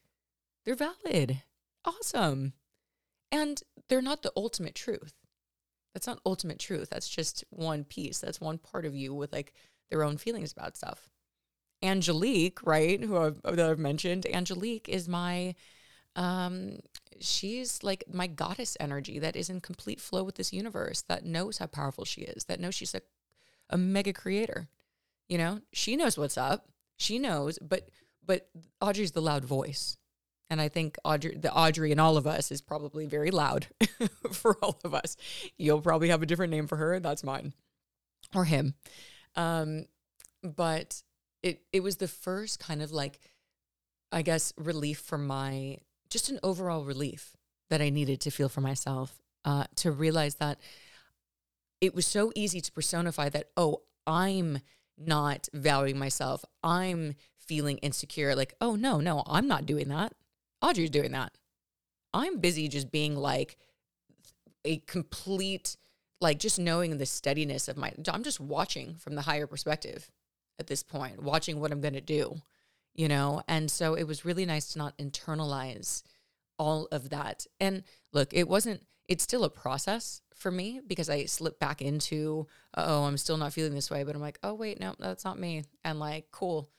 They're 0.64 0.74
valid. 0.74 1.42
Awesome. 1.84 2.52
And 3.32 3.62
they're 3.88 4.02
not 4.02 4.22
the 4.22 4.32
ultimate 4.36 4.74
truth 4.74 5.14
That's 5.94 6.06
not 6.06 6.20
ultimate 6.24 6.58
truth. 6.58 6.90
That's 6.90 7.08
just 7.08 7.44
one 7.50 7.84
piece. 7.84 8.20
That's 8.20 8.40
one 8.40 8.58
part 8.58 8.84
of 8.84 8.94
you 8.94 9.14
with 9.14 9.32
like 9.32 9.52
their 9.90 10.04
own 10.04 10.16
feelings 10.18 10.52
about 10.52 10.76
stuff. 10.76 11.10
Angelique, 11.82 12.62
right, 12.64 13.02
who 13.02 13.16
I've, 13.16 13.42
that 13.42 13.60
I've 13.60 13.78
mentioned, 13.78 14.26
Angelique 14.26 14.88
is 14.88 15.08
my, 15.08 15.54
um, 16.16 16.78
she's 17.20 17.82
like 17.82 18.04
my 18.12 18.26
goddess 18.26 18.76
energy 18.80 19.18
that 19.18 19.36
is 19.36 19.50
in 19.50 19.60
complete 19.60 20.00
flow 20.00 20.22
with 20.22 20.36
this 20.36 20.52
universe, 20.52 21.02
that 21.02 21.24
knows 21.24 21.58
how 21.58 21.66
powerful 21.66 22.04
she 22.04 22.22
is, 22.22 22.44
that 22.44 22.60
knows 22.60 22.74
she's 22.74 22.94
a, 22.94 23.02
a 23.68 23.78
mega 23.78 24.12
creator. 24.12 24.68
You 25.28 25.38
know, 25.38 25.60
she 25.72 25.96
knows 25.96 26.18
what's 26.18 26.38
up. 26.38 26.68
She 26.96 27.18
knows, 27.18 27.58
but 27.60 27.88
but 28.26 28.48
Audrey's 28.80 29.12
the 29.12 29.22
loud 29.22 29.44
voice. 29.44 29.96
And 30.50 30.60
I 30.60 30.68
think 30.68 30.96
Audrey, 31.04 31.36
the 31.36 31.54
Audrey 31.54 31.92
in 31.92 32.00
all 32.00 32.16
of 32.16 32.26
us 32.26 32.50
is 32.50 32.60
probably 32.60 33.06
very 33.06 33.30
loud 33.30 33.68
for 34.32 34.56
all 34.62 34.80
of 34.84 34.94
us. 34.94 35.16
You'll 35.56 35.80
probably 35.80 36.08
have 36.08 36.22
a 36.22 36.26
different 36.26 36.50
name 36.50 36.66
for 36.66 36.76
her. 36.76 36.98
That's 36.98 37.22
mine 37.22 37.54
or 38.34 38.44
him. 38.44 38.74
Um, 39.36 39.86
but 40.42 41.02
it, 41.42 41.62
it 41.72 41.82
was 41.82 41.96
the 41.96 42.08
first 42.08 42.58
kind 42.58 42.82
of 42.82 42.92
like, 42.92 43.20
I 44.10 44.22
guess, 44.22 44.52
relief 44.56 44.98
for 44.98 45.18
my, 45.18 45.78
just 46.10 46.28
an 46.28 46.40
overall 46.42 46.84
relief 46.84 47.36
that 47.70 47.80
I 47.80 47.88
needed 47.88 48.20
to 48.22 48.30
feel 48.30 48.48
for 48.48 48.60
myself, 48.60 49.20
uh, 49.44 49.64
to 49.76 49.92
realize 49.92 50.34
that 50.36 50.58
it 51.80 51.94
was 51.94 52.06
so 52.06 52.32
easy 52.34 52.60
to 52.60 52.72
personify 52.72 53.28
that, 53.30 53.50
oh, 53.56 53.82
I'm 54.06 54.58
not 54.98 55.48
valuing 55.54 55.98
myself. 55.98 56.44
I'm 56.62 57.14
feeling 57.38 57.78
insecure. 57.78 58.34
Like, 58.34 58.54
oh, 58.60 58.74
no, 58.74 59.00
no, 59.00 59.22
I'm 59.26 59.46
not 59.46 59.66
doing 59.66 59.88
that. 59.88 60.12
Audrey's 60.60 60.90
doing 60.90 61.12
that. 61.12 61.32
I'm 62.12 62.38
busy 62.38 62.68
just 62.68 62.90
being 62.90 63.16
like 63.16 63.56
a 64.64 64.78
complete, 64.78 65.76
like 66.20 66.38
just 66.38 66.58
knowing 66.58 66.98
the 66.98 67.06
steadiness 67.06 67.68
of 67.68 67.76
my, 67.76 67.92
I'm 68.08 68.24
just 68.24 68.40
watching 68.40 68.96
from 68.96 69.14
the 69.14 69.22
higher 69.22 69.46
perspective 69.46 70.10
at 70.58 70.66
this 70.66 70.82
point, 70.82 71.22
watching 71.22 71.60
what 71.60 71.72
I'm 71.72 71.80
going 71.80 71.94
to 71.94 72.00
do, 72.00 72.42
you 73.00 73.08
know? 73.08 73.42
And 73.48 73.70
so 73.70 73.94
it 73.94 74.04
was 74.04 74.24
really 74.24 74.46
nice 74.46 74.72
to 74.72 74.78
not 74.78 74.98
internalize 74.98 76.02
all 76.58 76.86
of 76.92 77.10
that. 77.10 77.46
And 77.58 77.82
look, 78.12 78.32
it 78.32 78.48
wasn't, 78.48 78.82
it's 79.08 79.24
still 79.24 79.44
a 79.44 79.50
process 79.50 80.22
for 80.34 80.50
me 80.50 80.80
because 80.86 81.10
I 81.10 81.24
slip 81.24 81.58
back 81.58 81.82
into, 81.82 82.46
oh, 82.76 83.04
I'm 83.04 83.16
still 83.16 83.36
not 83.36 83.52
feeling 83.52 83.74
this 83.74 83.90
way. 83.90 84.04
But 84.04 84.14
I'm 84.14 84.20
like, 84.20 84.38
oh, 84.42 84.54
wait, 84.54 84.78
no, 84.80 84.94
that's 84.98 85.24
not 85.24 85.38
me. 85.38 85.64
And 85.84 85.98
like, 85.98 86.26
cool, 86.30 86.70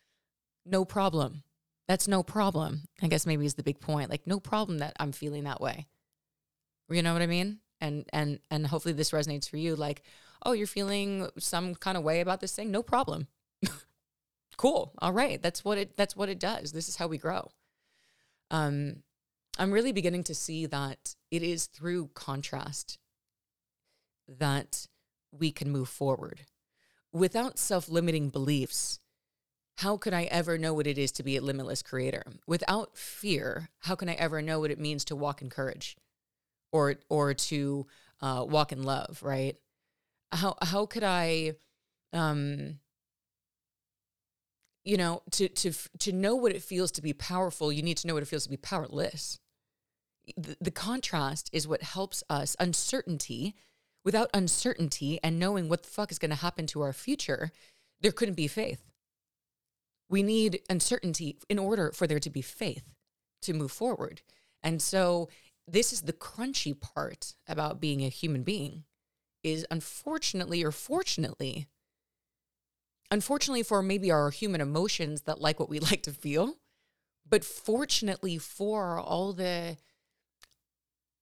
no 0.65 0.85
problem 0.85 1.43
that's 1.91 2.07
no 2.07 2.23
problem. 2.23 2.83
I 3.01 3.07
guess 3.07 3.25
maybe 3.25 3.45
is 3.45 3.55
the 3.55 3.63
big 3.63 3.81
point. 3.81 4.09
Like 4.09 4.25
no 4.25 4.39
problem 4.39 4.77
that 4.77 4.95
I'm 4.97 5.11
feeling 5.11 5.43
that 5.43 5.59
way. 5.59 5.87
You 6.89 7.01
know 7.01 7.11
what 7.11 7.21
I 7.21 7.27
mean? 7.27 7.59
And 7.81 8.05
and 8.13 8.39
and 8.49 8.65
hopefully 8.65 8.93
this 8.93 9.11
resonates 9.11 9.49
for 9.49 9.57
you 9.57 9.75
like, 9.75 10.01
"Oh, 10.45 10.53
you're 10.53 10.67
feeling 10.67 11.27
some 11.37 11.75
kind 11.75 11.97
of 11.97 12.03
way 12.03 12.21
about 12.21 12.39
this 12.39 12.55
thing? 12.55 12.71
No 12.71 12.81
problem." 12.81 13.27
cool. 14.61 14.93
All 14.99 15.11
right. 15.11 15.41
That's 15.41 15.65
what 15.65 15.79
it 15.79 15.97
that's 15.97 16.15
what 16.15 16.29
it 16.29 16.39
does. 16.39 16.71
This 16.71 16.87
is 16.87 16.97
how 16.97 17.07
we 17.07 17.17
grow. 17.17 17.49
Um 18.51 18.97
I'm 19.57 19.71
really 19.71 19.91
beginning 19.91 20.23
to 20.25 20.35
see 20.35 20.67
that 20.67 21.15
it 21.31 21.41
is 21.41 21.65
through 21.65 22.11
contrast 22.13 22.99
that 24.27 24.85
we 25.31 25.51
can 25.51 25.71
move 25.71 25.89
forward. 25.89 26.41
Without 27.11 27.57
self-limiting 27.57 28.29
beliefs, 28.29 28.99
how 29.77 29.97
could 29.97 30.13
I 30.13 30.25
ever 30.25 30.59
know 30.59 30.75
what 30.75 30.85
it 30.85 30.99
is 30.99 31.11
to 31.13 31.23
be 31.23 31.37
a 31.37 31.41
limitless 31.41 31.81
creator? 31.81 32.23
Without 32.45 32.95
fear, 32.95 33.69
how 33.79 33.95
can 33.95 34.09
I 34.09 34.13
ever 34.13 34.43
know 34.43 34.59
what 34.59 34.71
it 34.71 34.79
means 34.79 35.03
to 35.05 35.15
walk 35.15 35.41
in 35.41 35.49
courage 35.49 35.97
or 36.71 36.97
or 37.09 37.33
to 37.33 37.87
uh, 38.21 38.45
walk 38.47 38.71
in 38.71 38.83
love, 38.83 39.21
right? 39.23 39.55
How 40.31 40.55
how 40.61 40.85
could 40.85 41.03
I 41.03 41.53
um 42.13 42.79
you 44.83 44.97
know, 44.97 45.21
to 45.31 45.47
to 45.47 45.73
to 45.99 46.11
know 46.11 46.35
what 46.35 46.53
it 46.53 46.63
feels 46.63 46.91
to 46.93 47.01
be 47.01 47.13
powerful, 47.13 47.71
you 47.71 47.83
need 47.83 47.97
to 47.97 48.07
know 48.07 48.13
what 48.13 48.23
it 48.23 48.27
feels 48.27 48.43
to 48.43 48.49
be 48.49 48.57
powerless. 48.57 49.39
The, 50.37 50.55
the 50.61 50.71
contrast 50.71 51.49
is 51.51 51.67
what 51.67 51.83
helps 51.83 52.23
us 52.29 52.55
uncertainty. 52.59 53.55
Without 54.03 54.31
uncertainty 54.33 55.19
and 55.21 55.37
knowing 55.37 55.69
what 55.69 55.83
the 55.83 55.89
fuck 55.89 56.11
is 56.11 56.17
going 56.17 56.31
to 56.31 56.35
happen 56.35 56.65
to 56.65 56.81
our 56.81 56.91
future, 56.91 57.51
there 58.01 58.11
couldn't 58.11 58.33
be 58.33 58.47
faith 58.47 58.91
we 60.11 60.21
need 60.21 60.61
uncertainty 60.69 61.37
in 61.49 61.57
order 61.57 61.91
for 61.93 62.05
there 62.05 62.19
to 62.19 62.29
be 62.29 62.41
faith 62.41 62.83
to 63.41 63.53
move 63.53 63.71
forward. 63.71 64.21
And 64.61 64.81
so 64.81 65.29
this 65.67 65.93
is 65.93 66.01
the 66.01 66.13
crunchy 66.13 66.79
part 66.79 67.33
about 67.47 67.79
being 67.79 68.03
a 68.03 68.09
human 68.09 68.43
being 68.43 68.83
is 69.41 69.65
unfortunately 69.71 70.63
or 70.63 70.71
fortunately 70.71 71.67
unfortunately 73.11 73.61
for 73.61 73.83
maybe 73.83 74.09
our 74.09 74.31
human 74.31 74.61
emotions 74.61 75.21
that 75.21 75.39
like 75.39 75.59
what 75.59 75.69
we 75.69 75.79
like 75.91 76.01
to 76.01 76.11
feel 76.11 76.55
but 77.29 77.43
fortunately 77.43 78.37
for 78.37 78.97
all 78.97 79.33
the 79.33 79.77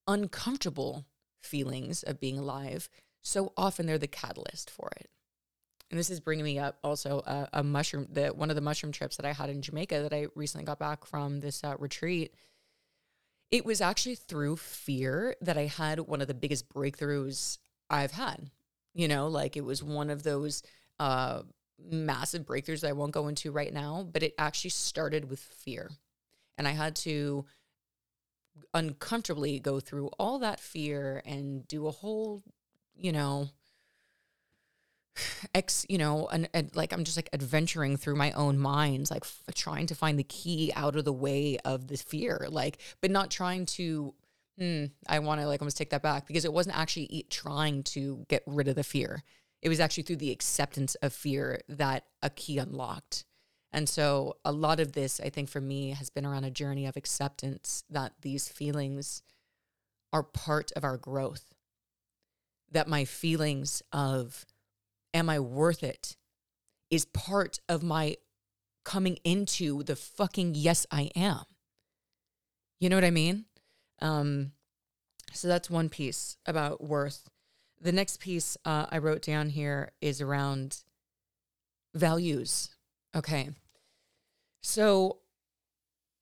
uncomfortable 0.08 1.05
feelings 1.41 2.03
of 2.03 2.19
being 2.19 2.38
alive 2.38 2.89
so 3.22 3.51
often 3.58 3.86
they're 3.86 3.98
the 3.98 4.08
catalyst 4.08 4.69
for 4.69 4.89
it 4.98 5.10
and 5.89 6.00
this 6.00 6.10
is 6.10 6.19
bringing 6.19 6.46
me 6.46 6.60
up 6.60 6.77
also 6.84 7.19
a, 7.25 7.50
a, 7.53 7.63
mushroom 7.63 8.08
the 8.12 8.27
one 8.27 8.50
of 8.50 8.55
the 8.55 8.62
mushroom 8.62 8.91
trips 8.91 9.17
that 9.17 9.25
I 9.25 9.34
had 9.34 9.50
in 9.50 9.62
Jamaica 9.62 10.03
that 10.03 10.13
I 10.13 10.27
recently 10.36 10.65
got 10.65 10.79
back 10.79 11.05
from 11.05 11.39
this 11.39 11.63
uh, 11.63 11.75
retreat. 11.79 12.34
It 13.50 13.65
was 13.65 13.81
actually 13.81 14.15
through 14.15 14.58
fear 14.58 15.36
that 15.41 15.58
I 15.58 15.65
had 15.65 16.00
one 16.01 16.22
of 16.22 16.27
the 16.27 16.36
biggest 16.36 16.69
breakthroughs 16.69 17.58
I've 17.89 18.12
had. 18.12 18.51
You 18.93 19.08
know, 19.08 19.27
like 19.27 19.58
it 19.58 19.65
was 19.65 19.81
one 19.81 20.12
of 20.12 20.22
those 20.22 20.62
uh, 21.00 21.41
massive 21.89 22.45
breakthroughs 22.45 22.81
that 22.81 22.89
I 22.89 22.93
won't 22.93 23.12
go 23.12 23.27
into 23.27 23.51
right 23.51 23.74
now, 23.74 24.07
but 24.12 24.24
it 24.24 24.33
actually 24.38 24.71
started 24.71 25.29
with 25.29 25.39
fear. 25.39 25.89
And 26.57 26.67
I 26.67 26.71
had 26.71 26.95
to 26.98 27.45
uncomfortably 28.74 29.59
go 29.59 29.79
through 29.79 30.07
all 30.19 30.39
that 30.39 30.59
fear 30.59 31.21
and 31.25 31.67
do 31.67 31.88
a 31.88 31.91
whole, 31.91 32.43
you 32.95 33.12
know, 33.12 33.50
ex 35.55 35.86
you 35.89 35.98
know 35.98 36.27
and, 36.31 36.50
and, 36.53 36.75
like 36.75 36.93
i'm 36.93 37.03
just 37.03 37.17
like 37.17 37.29
adventuring 37.33 37.98
through 37.98 38.15
my 38.15 38.31
own 38.33 38.57
minds 38.57 39.12
like 39.12 39.24
f- 39.24 39.43
trying 39.55 39.88
to 39.88 39.95
find 39.95 40.17
the 40.17 40.24
key 40.24 40.71
out 40.75 40.95
of 40.95 41.05
the 41.05 41.13
way 41.13 41.57
of 41.65 41.88
the 41.88 41.98
fear 41.98 42.48
like 42.50 42.77
but 43.01 43.12
not 43.12 43.31
trying 43.31 43.65
to 43.65 44.13
hmm, 44.57 44.86
i 45.07 45.19
want 45.19 45.41
to 45.41 45.48
like 45.48 45.62
almost 45.62 45.77
take 45.77 45.89
that 45.89 46.01
back 46.01 46.27
because 46.27 46.45
it 46.45 46.53
wasn't 46.53 46.77
actually 46.77 47.25
trying 47.29 47.83
to 47.83 48.25
get 48.27 48.43
rid 48.45 48.67
of 48.67 48.75
the 48.75 48.83
fear 48.83 49.24
it 49.62 49.70
was 49.70 49.80
actually 49.80 50.04
through 50.04 50.16
the 50.16 50.32
acceptance 50.32 50.96
of 50.96 51.13
fear 51.13 51.62
that 51.68 52.06
a 52.22 52.30
key 52.30 52.58
unlocked 52.58 53.25
and 53.72 53.88
so 53.88 54.38
a 54.44 54.51
lot 54.51 54.80
of 54.80 54.94
this 54.94 55.20
i 55.20 55.30
think 55.30 55.50
for 55.50 55.62
me 55.62 55.92
has 55.92 56.10
been 56.10 56.25
around 56.25 56.44
a 56.44 56.51
journey 56.51 56.86
of 56.86 56.98
acceptance 56.98 57.84
that 57.89 58.13
these 58.22 58.48
feelings 58.48 59.22
are 60.12 60.24
part 60.24 60.72
of 60.75 60.84
our 60.84 60.98
growth 60.98 61.54
that 62.72 62.88
my 62.88 63.06
feelings 63.06 63.82
of 63.92 64.46
am 65.13 65.30
I 65.30 65.39
worth 65.39 65.84
it 65.84 66.16
is 66.89 67.06
part 67.06 67.60
of 67.68 67.84
my 67.84 68.18
coming 68.84 69.18
into 69.24 69.84
the 69.84 69.96
fucking 69.96 70.56
yes, 70.56 70.86
I 70.92 71.12
am. 71.16 71.44
You 72.80 72.89
know 72.89 72.96
what 72.96 73.04
I 73.04 73.12
mean? 73.12 73.46
Um, 74.01 74.54
so 75.34 75.48
that's 75.48 75.70
one 75.70 75.89
piece 75.89 76.38
about 76.46 76.84
worth. 76.84 77.30
The 77.81 77.91
next 77.91 78.19
piece 78.19 78.57
uh, 78.65 78.88
I 78.89 78.98
wrote 78.98 79.21
down 79.21 79.50
here 79.50 79.91
is 80.01 80.21
around 80.21 80.83
values. 81.93 82.69
Okay. 83.15 83.50
So 84.62 85.17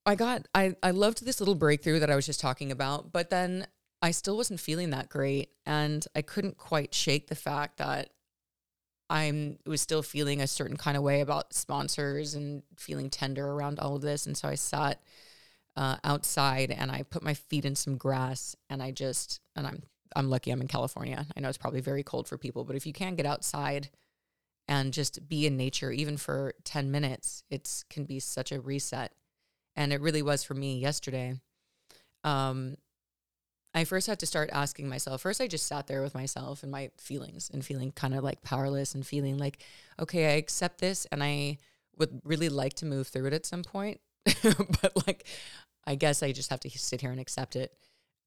I 0.06 0.16
got, 0.16 0.48
I, 0.54 0.76
I 0.84 0.92
loved 0.92 1.26
this 1.26 1.40
little 1.40 1.56
breakthrough 1.56 2.00
that 2.00 2.12
I 2.12 2.16
was 2.16 2.26
just 2.26 2.40
talking 2.40 2.72
about, 2.72 3.12
but 3.12 3.30
then 3.30 3.68
I 4.02 4.12
still 4.12 4.38
wasn't 4.38 4.60
feeling 4.60 4.92
that 4.92 5.10
great. 5.10 5.50
And 5.66 6.06
I 6.16 6.22
couldn't 6.22 6.58
quite 6.58 6.94
shake 6.94 7.28
the 7.28 7.36
fact 7.36 7.78
that 7.78 8.12
I'm 9.10 9.58
was 9.66 9.82
still 9.82 10.04
feeling 10.04 10.42
a 10.42 10.48
certain 10.48 10.78
kind 10.78 10.98
of 10.98 11.04
way 11.04 11.22
about 11.22 11.54
sponsors 11.54 12.36
and 12.36 12.64
feeling 12.76 13.10
tender 13.10 13.46
around 13.46 13.80
all 13.80 13.96
of 13.96 14.02
this. 14.02 14.26
And 14.26 14.38
so 14.38 14.48
I 14.50 14.56
sat 14.56 15.02
uh, 15.76 15.98
outside 16.04 16.72
and 16.72 16.92
I 16.92 17.04
put 17.04 17.24
my 17.24 17.34
feet 17.34 17.66
in 17.66 17.76
some 17.76 17.98
grass 17.98 18.56
and 18.70 18.84
I 18.84 18.92
just 18.92 19.40
and 19.56 19.66
I'm 19.66 19.84
I'm 20.18 20.30
lucky 20.30 20.52
I'm 20.52 20.62
in 20.62 20.68
California. 20.68 21.26
I 21.36 21.40
know 21.40 21.50
it's 21.50 21.58
probably 21.58 21.82
very 21.82 22.04
cold 22.04 22.28
for 22.28 22.38
people, 22.38 22.64
but 22.64 22.76
if 22.76 22.86
you 22.86 22.94
can 22.94 23.16
get 23.16 23.26
outside 23.26 23.90
and 24.68 24.92
just 24.92 25.30
be 25.30 25.46
in 25.46 25.56
nature 25.56 25.92
even 25.92 26.18
for 26.18 26.54
10 26.64 26.92
minutes, 26.92 27.44
it 27.50 27.84
can 27.90 28.04
be 28.06 28.20
such 28.20 28.52
a 28.52 28.60
reset. 28.60 29.14
And 29.76 29.94
it 29.94 30.02
really 30.02 30.24
was 30.24 30.44
for 30.44 30.56
me 30.56 30.80
yesterday. 30.80 31.36
Um, 32.24 32.78
I 33.76 33.84
first 33.84 34.08
had 34.08 34.20
to 34.20 34.26
start 34.26 34.50
asking 34.52 34.90
myself. 34.90 35.22
First, 35.22 35.40
I 35.40 35.48
just 35.48 35.68
sat 35.68 35.86
there 35.86 36.02
with 36.02 36.16
myself 36.16 36.64
and 36.64 36.72
my 36.72 36.90
feelings 36.98 37.52
and 37.54 37.64
feeling 37.64 37.92
kind 37.92 38.16
of 38.16 38.24
like 38.24 38.42
powerless 38.42 38.96
and 38.96 39.06
feeling 39.06 39.38
like, 39.38 39.60
okay, 40.00 40.34
I 40.34 40.38
accept 40.38 40.82
this 40.82 41.06
and 41.12 41.24
I 41.24 41.60
would 41.96 42.22
really 42.24 42.50
like 42.50 42.74
to 42.76 42.88
move 42.88 43.08
through 43.08 43.28
it 43.28 43.34
at 43.34 43.46
some 43.46 43.64
point. 43.64 44.02
but 44.26 45.06
like, 45.06 45.28
I 45.86 45.94
guess 45.94 46.24
I 46.24 46.32
just 46.32 46.50
have 46.50 46.60
to 46.62 46.70
sit 46.72 47.02
here 47.02 47.12
and 47.12 47.20
accept 47.20 47.56
it 47.56 47.72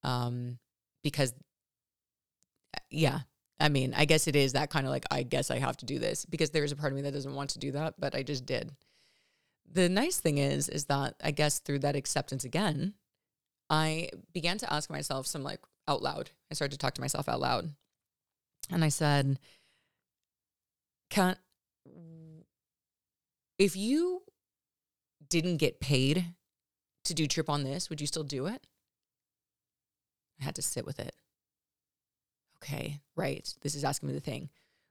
um, 0.05 0.59
because 1.03 1.35
yeah. 2.91 3.21
I 3.59 3.69
mean, 3.69 3.93
I 3.95 4.07
guess 4.07 4.27
it 4.27 4.37
is 4.37 4.55
that 4.55 4.71
kind 4.71 4.87
of 4.87 4.91
like, 4.91 5.05
I 5.11 5.23
guess 5.23 5.51
I 5.51 5.59
have 5.59 5.77
to 5.79 5.87
do 5.87 5.99
this 5.99 6.25
because 6.25 6.51
there's 6.51 6.73
a 6.73 6.77
part 6.77 6.93
of 6.93 6.97
me 6.97 7.03
that 7.03 7.13
doesn't 7.13 7.35
want 7.35 7.51
to 7.51 7.59
do 7.59 7.73
that, 7.73 7.95
but 7.99 8.15
I 8.15 8.23
just 8.23 8.47
did. 8.47 8.73
The 9.71 9.89
nice 9.89 10.19
thing 10.19 10.39
is, 10.39 10.69
is 10.69 10.87
that 10.87 11.15
I 11.23 11.31
guess 11.31 11.59
through 11.59 11.81
that 11.81 11.95
acceptance 11.95 12.45
again, 12.45 12.95
I 13.69 14.09
began 14.33 14.59
to 14.59 14.73
ask 14.73 14.91
myself 14.91 15.27
some 15.27 15.43
like 15.43 15.61
out 15.87 16.03
loud. 16.03 16.31
I 16.51 16.55
started 16.55 16.73
to 16.73 16.79
talk 16.79 16.95
to 16.95 17.01
myself 17.01 17.29
out 17.29 17.41
loud. 17.41 17.71
And 18.71 18.83
I 18.83 18.89
said, 18.89 19.39
Kat, 21.11 21.39
if 23.59 23.77
you 23.77 24.23
didn't 25.29 25.59
get 25.59 25.81
paid 25.81 26.25
to 27.05 27.15
do 27.15 27.27
trip 27.27 27.51
on 27.51 27.63
this, 27.63 27.91
would 27.91 28.01
you 28.01 28.07
still 28.07 28.25
do 28.25 28.47
it? 28.47 28.67
I 30.41 30.45
had 30.45 30.55
to 30.55 30.63
sit 30.63 30.87
with 30.87 30.99
it. 30.99 31.15
Okay, 32.63 33.01
right. 33.17 33.53
This 33.63 33.75
is 33.75 33.85
asking 33.85 34.09
me 34.09 34.15
the 34.15 34.21
thing. 34.21 34.51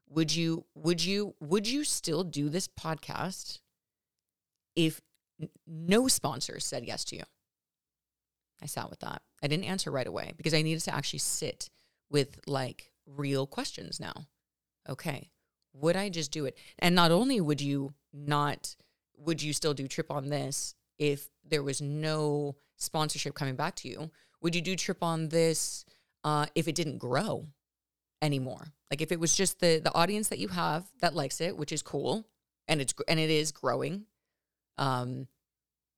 Would 0.10 0.36
you 0.36 0.66
would 0.74 1.04
you 1.04 1.36
would 1.40 1.68
you 1.68 1.84
still 1.84 2.24
do 2.24 2.50
this 2.50 2.68
podcast 2.68 3.60
if 4.76 5.02
no 5.68 6.08
sponsors 6.08 6.66
said 6.66 6.84
yes 6.86 7.04
to 7.06 7.16
you? 7.16 7.24
I 8.62 8.66
sat 8.66 8.90
with 8.90 9.00
that. 9.00 9.22
I 9.44 9.48
didn't 9.48 9.66
answer 9.66 9.92
right 9.92 10.08
away 10.08 10.34
because 10.36 10.54
I 10.54 10.64
needed 10.64 10.84
to 10.84 10.96
actually 10.96 11.20
sit 11.20 11.70
with 12.10 12.40
like 12.48 12.92
real 13.06 13.46
questions 13.46 14.00
now. 14.00 14.26
Okay, 14.90 15.30
would 15.74 15.96
I 15.96 16.10
just 16.10 16.32
do 16.32 16.46
it? 16.46 16.58
And 16.80 16.96
not 16.96 17.12
only 17.12 17.40
would 17.40 17.62
you 17.62 17.94
not, 18.12 18.76
would 19.16 19.42
you 19.42 19.54
still 19.54 19.76
do 19.76 19.88
trip 19.88 20.10
on 20.10 20.30
this 20.30 20.74
if 20.98 21.30
there 21.48 21.64
was 21.64 21.82
no 21.82 22.56
sponsorship 22.78 23.36
coming 23.36 23.56
back 23.56 23.76
to 23.76 23.88
you? 23.88 24.10
Would 24.42 24.56
you 24.56 24.62
do 24.62 24.76
trip 24.76 25.04
on 25.04 25.30
this 25.30 25.86
uh, 26.24 26.48
if 26.56 26.68
it 26.68 26.76
didn't 26.76 26.98
grow 26.98 27.46
anymore? 28.22 28.74
Like 28.92 29.02
if 29.02 29.12
it 29.12 29.20
was 29.20 29.36
just 29.36 29.60
the 29.60 29.80
the 29.84 29.94
audience 29.94 30.30
that 30.30 30.40
you 30.40 30.48
have 30.50 30.86
that 31.02 31.16
likes 31.16 31.42
it, 31.42 31.58
which 31.58 31.72
is 31.72 31.82
cool, 31.82 32.28
and 32.68 32.82
it's 32.82 32.94
and 33.08 33.20
it 33.20 33.30
is 33.30 33.52
growing, 33.52 34.06
um, 34.78 35.28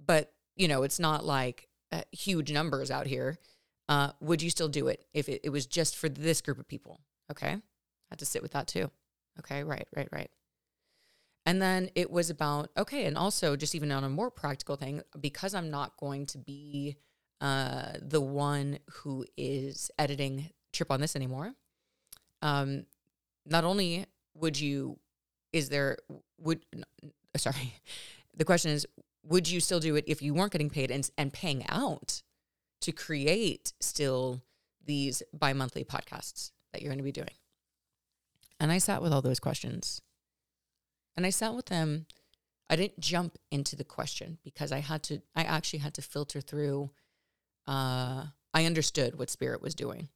but 0.06 0.34
you 0.56 0.68
know 0.68 0.84
it's 0.84 1.00
not 1.00 1.26
like 1.26 1.68
uh, 1.92 2.02
huge 2.12 2.52
numbers 2.52 2.92
out 2.92 3.08
here. 3.08 3.38
Uh, 3.90 4.12
would 4.22 4.42
you 4.42 4.50
still 4.50 4.70
do 4.70 4.88
it 4.88 5.06
if 5.14 5.28
it, 5.28 5.42
it 5.44 5.50
was 5.50 5.66
just 5.66 5.98
for 5.98 6.08
this 6.08 6.42
group 6.42 6.60
of 6.60 6.68
people? 6.68 7.02
Okay, 7.30 7.50
I 7.50 7.62
had 8.10 8.20
to 8.20 8.26
sit 8.26 8.42
with 8.42 8.52
that 8.54 8.68
too. 8.68 8.90
Okay, 9.40 9.64
right, 9.64 9.88
right, 9.96 10.10
right. 10.12 10.30
And 11.46 11.62
then 11.62 11.90
it 11.96 12.12
was 12.12 12.30
about, 12.30 12.70
okay, 12.78 13.06
and 13.06 13.18
also 13.18 13.56
just 13.56 13.74
even 13.74 13.92
on 13.92 14.04
a 14.04 14.10
more 14.10 14.30
practical 14.30 14.76
thing, 14.76 15.02
because 15.20 15.56
I'm 15.56 15.72
not 15.72 15.98
going 15.98 16.28
to 16.28 16.38
be 16.38 16.98
uh, 17.40 17.94
the 18.00 18.22
one 18.22 18.78
who 18.90 19.26
is 19.36 19.90
editing 19.98 20.52
Trip 20.72 20.92
on 20.92 21.02
this 21.02 21.16
anymore, 21.16 21.54
um, 22.42 22.86
not 23.46 23.64
only 23.64 24.06
would 24.36 24.60
you, 24.60 25.00
is 25.54 25.70
there, 25.70 25.98
would, 26.40 26.66
sorry, 27.38 27.76
the 28.38 28.46
question 28.46 28.72
is, 28.72 28.86
would 29.24 29.50
you 29.50 29.60
still 29.60 29.80
do 29.80 29.96
it 29.96 30.06
if 30.08 30.22
you 30.22 30.34
weren't 30.34 30.52
getting 30.52 30.70
paid 30.70 30.90
and, 30.90 31.10
and 31.18 31.32
paying 31.32 31.64
out 31.70 32.24
to 32.82 32.92
create 32.92 33.74
still 33.80 34.42
these 34.84 35.22
bi 35.32 35.54
monthly 35.54 35.84
podcasts 35.84 36.52
that 36.72 36.82
you're 36.82 36.90
going 36.90 36.98
to 36.98 37.04
be 37.04 37.12
doing? 37.12 37.30
And 38.60 38.72
I 38.72 38.78
sat 38.78 39.02
with 39.02 39.12
all 39.12 39.22
those 39.22 39.40
questions. 39.40 40.02
And 41.18 41.26
I 41.26 41.30
sat 41.30 41.56
with 41.56 41.66
them. 41.66 42.06
I 42.70 42.76
didn't 42.76 43.00
jump 43.00 43.38
into 43.52 43.76
the 43.76 43.84
question 43.84 44.38
because 44.44 44.72
I 44.72 44.80
had 44.80 45.04
to, 45.04 45.22
I 45.36 45.44
actually 45.44 45.80
had 45.80 45.94
to 45.96 46.02
filter 46.02 46.42
through. 46.42 46.92
Uh, 47.68 48.28
I 48.54 48.66
understood 48.66 49.18
what 49.18 49.30
spirit 49.30 49.62
was 49.62 49.76
doing. 49.76 50.10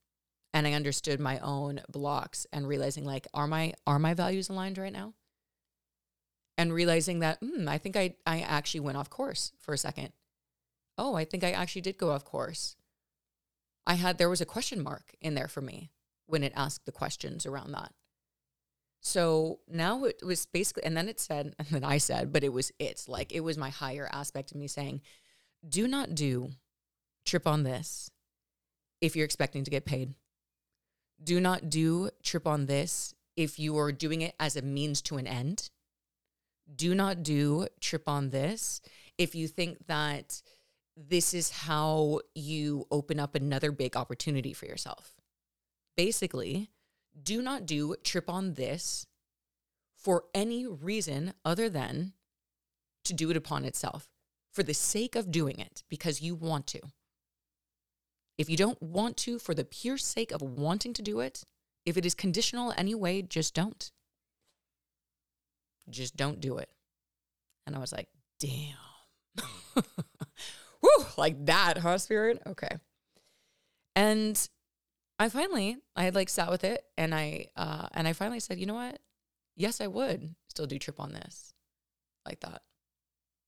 And 0.56 0.66
I 0.66 0.72
understood 0.72 1.20
my 1.20 1.38
own 1.40 1.82
blocks 1.90 2.48
and 2.54 2.66
realizing 2.66 3.04
like, 3.04 3.28
are 3.34 3.46
my 3.46 3.74
are 3.86 4.00
my 4.00 4.14
values 4.14 4.48
aligned 4.48 4.78
right 4.78 4.94
now? 4.94 5.14
And 6.58 6.72
realizing 6.72 7.20
that, 7.20 7.40
hmm, 7.42 7.68
I 7.68 7.78
think 7.78 7.98
I 7.98 8.16
I 8.26 8.40
actually 8.40 8.80
went 8.80 8.98
off 8.98 9.10
course 9.10 9.52
for 9.60 9.74
a 9.74 9.78
second. 9.78 10.14
Oh, 10.98 11.16
I 11.16 11.26
think 11.26 11.44
I 11.44 11.52
actually 11.52 11.82
did 11.82 11.98
go 11.98 12.12
off 12.12 12.24
course. 12.24 12.78
I 13.86 13.96
had 13.96 14.18
there 14.18 14.30
was 14.30 14.40
a 14.40 14.46
question 14.46 14.82
mark 14.82 15.14
in 15.20 15.36
there 15.36 15.50
for 15.50 15.60
me 15.60 15.92
when 16.26 16.42
it 16.42 16.54
asked 16.56 16.86
the 16.86 16.94
questions 16.94 17.46
around 17.46 17.74
that. 17.74 17.92
So 19.02 19.60
now 19.68 20.06
it 20.06 20.22
was 20.26 20.46
basically, 20.46 20.86
and 20.86 20.96
then 20.96 21.10
it 21.10 21.20
said, 21.20 21.54
and 21.60 21.68
then 21.72 21.84
I 21.84 21.98
said, 21.98 22.32
but 22.32 22.46
it 22.46 22.54
was 22.54 22.72
it's 22.80 23.10
like 23.10 23.34
it 23.34 23.42
was 23.42 23.58
my 23.58 23.72
higher 23.72 24.08
aspect 24.10 24.52
of 24.52 24.58
me 24.58 24.68
saying, 24.68 25.02
do 25.68 25.86
not 25.86 26.16
do 26.16 26.52
trip 27.26 27.46
on 27.46 27.64
this 27.64 28.10
if 29.02 29.18
you're 29.18 29.26
expecting 29.26 29.66
to 29.66 29.72
get 29.72 29.84
paid. 29.84 30.14
Do 31.24 31.40
not 31.40 31.70
do 31.70 32.10
trip 32.24 32.46
on 32.46 32.66
this 32.66 33.14
if 33.36 33.60
you 33.60 33.78
are 33.78 33.92
doing 33.92 34.22
it 34.22 34.36
as 34.40 34.56
a 34.56 34.62
means 34.62 35.02
to 35.04 35.18
an 35.18 35.28
end. 35.28 35.70
Do 36.74 36.96
not 36.96 37.24
do 37.24 37.68
trip 37.80 38.08
on 38.08 38.30
this 38.30 38.82
if 39.18 39.36
you 39.36 39.48
think 39.48 39.88
that 39.88 40.42
this 40.98 41.34
is 41.34 41.52
how 41.52 42.22
you 42.34 42.88
open 42.90 43.20
up 43.20 43.36
another 43.36 43.72
big 43.72 43.96
opportunity 43.96 44.54
for 44.54 44.66
yourself. 44.66 45.16
Basically, 45.98 46.70
do 47.22 47.42
not 47.42 47.66
do 47.66 47.96
trip 48.04 48.30
on 48.30 48.54
this 48.54 49.06
for 49.96 50.26
any 50.34 50.68
reason 50.68 51.34
other 51.44 51.70
than 51.70 52.14
to 53.04 53.14
do 53.14 53.30
it 53.30 53.38
upon 53.38 53.66
itself 53.66 54.08
for 54.52 54.64
the 54.64 54.74
sake 54.74 55.16
of 55.16 55.32
doing 55.32 55.60
it 55.60 55.84
because 55.90 56.22
you 56.22 56.36
want 56.36 56.68
to. 56.68 56.80
If 58.38 58.50
you 58.50 58.58
don't 58.58 58.82
want 58.82 59.18
to 59.18 59.40
for 59.40 59.54
the 59.54 59.64
pure 59.64 59.98
sake 59.98 60.32
of 60.32 60.42
wanting 60.42 60.94
to 60.94 61.02
do 61.02 61.20
it, 61.20 61.44
if 61.86 61.98
it 61.98 62.06
is 62.06 62.14
conditional 62.14 62.74
anyway, 62.78 63.22
just 63.22 63.54
don't. 63.54 63.92
Just 65.90 66.18
don't 66.18 66.40
do 66.40 66.58
it. 66.58 66.70
And 67.66 67.76
I 67.76 67.80
was 67.80 67.94
like, 67.94 68.10
damn. 68.40 68.76
Whew, 70.82 71.06
like 71.18 71.46
that, 71.46 71.78
huh, 71.78 71.98
spirit? 71.98 72.42
Okay. 72.46 72.78
And 73.96 74.50
I 75.18 75.30
finally, 75.30 75.78
I 75.96 76.04
had 76.04 76.16
like 76.16 76.30
sat 76.30 76.52
with 76.52 76.64
it 76.64 76.84
and 76.98 77.16
I, 77.16 77.48
uh, 77.56 77.88
and 77.94 78.08
I 78.08 78.14
finally 78.14 78.40
said, 78.40 78.60
you 78.60 78.66
know 78.66 78.74
what? 78.74 79.00
Yes, 79.56 79.80
I 79.80 79.88
would 79.88 80.36
still 80.50 80.66
do 80.66 80.78
trip 80.78 81.00
on 81.00 81.14
this 81.14 81.54
like 82.26 82.42
that. 82.42 82.62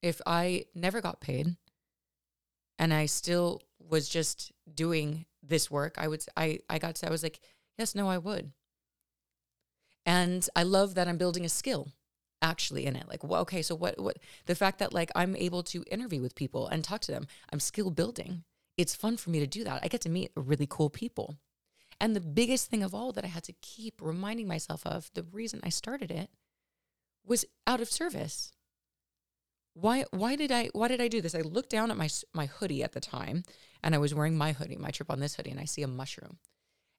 If 0.01 0.21
I 0.25 0.65
never 0.73 1.01
got 1.01 1.19
paid 1.19 1.57
and 2.79 2.93
I 2.93 3.05
still 3.05 3.61
was 3.79 4.09
just 4.09 4.51
doing 4.73 5.25
this 5.43 5.71
work, 5.71 5.95
I 5.97 6.07
would, 6.07 6.23
I, 6.35 6.59
I 6.69 6.79
got 6.79 6.95
to, 6.95 7.07
I 7.07 7.11
was 7.11 7.23
like, 7.23 7.39
yes, 7.77 7.95
no, 7.95 8.09
I 8.09 8.17
would. 8.17 8.51
And 10.05 10.47
I 10.55 10.63
love 10.63 10.95
that 10.95 11.07
I'm 11.07 11.17
building 11.17 11.45
a 11.45 11.49
skill 11.49 11.89
actually 12.41 12.85
in 12.85 12.95
it. 12.95 13.07
Like, 13.07 13.23
well, 13.23 13.41
okay, 13.41 13.61
so 13.61 13.75
what, 13.75 13.99
what, 13.99 14.17
the 14.45 14.55
fact 14.55 14.79
that 14.79 14.93
like 14.93 15.11
I'm 15.15 15.35
able 15.35 15.63
to 15.63 15.83
interview 15.89 16.21
with 16.21 16.35
people 16.35 16.67
and 16.67 16.83
talk 16.83 17.01
to 17.01 17.11
them, 17.11 17.27
I'm 17.51 17.59
skill 17.59 17.89
building. 17.89 18.43
It's 18.77 18.95
fun 18.95 19.17
for 19.17 19.31
me 19.31 19.39
to 19.39 19.47
do 19.47 19.63
that. 19.63 19.81
I 19.83 19.87
get 19.87 20.01
to 20.01 20.09
meet 20.09 20.31
really 20.35 20.67
cool 20.69 20.89
people. 20.89 21.35
And 21.99 22.15
the 22.15 22.21
biggest 22.21 22.69
thing 22.69 22.83
of 22.83 22.93
all 22.93 23.11
that 23.13 23.23
I 23.23 23.27
had 23.27 23.43
to 23.45 23.53
keep 23.61 23.95
reminding 24.01 24.47
myself 24.47 24.85
of, 24.85 25.09
the 25.15 25.23
reason 25.23 25.59
I 25.63 25.69
started 25.69 26.11
it 26.11 26.29
was 27.25 27.43
out 27.65 27.81
of 27.81 27.89
service. 27.89 28.51
Why 29.79 30.05
why 30.09 30.35
did 30.35 30.51
I 30.51 30.69
why 30.73 30.87
did 30.87 31.01
I 31.01 31.07
do 31.07 31.21
this? 31.21 31.35
I 31.35 31.41
looked 31.41 31.69
down 31.69 31.91
at 31.91 31.97
my 31.97 32.09
my 32.33 32.47
hoodie 32.47 32.81
at 32.81 32.93
the 32.93 32.99
time 32.99 33.43
and 33.83 33.93
I 33.93 33.99
was 33.99 34.13
wearing 34.13 34.35
my 34.35 34.53
hoodie, 34.53 34.75
my 34.75 34.89
trip 34.89 35.11
on 35.11 35.19
this 35.19 35.35
hoodie 35.35 35.51
and 35.51 35.59
I 35.59 35.65
see 35.65 35.83
a 35.83 35.87
mushroom. 35.87 36.39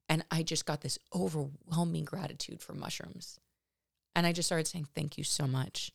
And 0.07 0.23
I 0.31 0.43
just 0.43 0.65
got 0.65 0.79
this 0.79 0.97
overwhelming 1.13 2.05
gratitude 2.05 2.61
for 2.61 2.73
mushrooms. 2.73 3.37
And 4.15 4.25
I 4.25 4.31
just 4.31 4.47
started 4.47 4.65
saying 4.65 4.87
thank 4.95 5.17
you 5.17 5.25
so 5.25 5.45
much. 5.45 5.91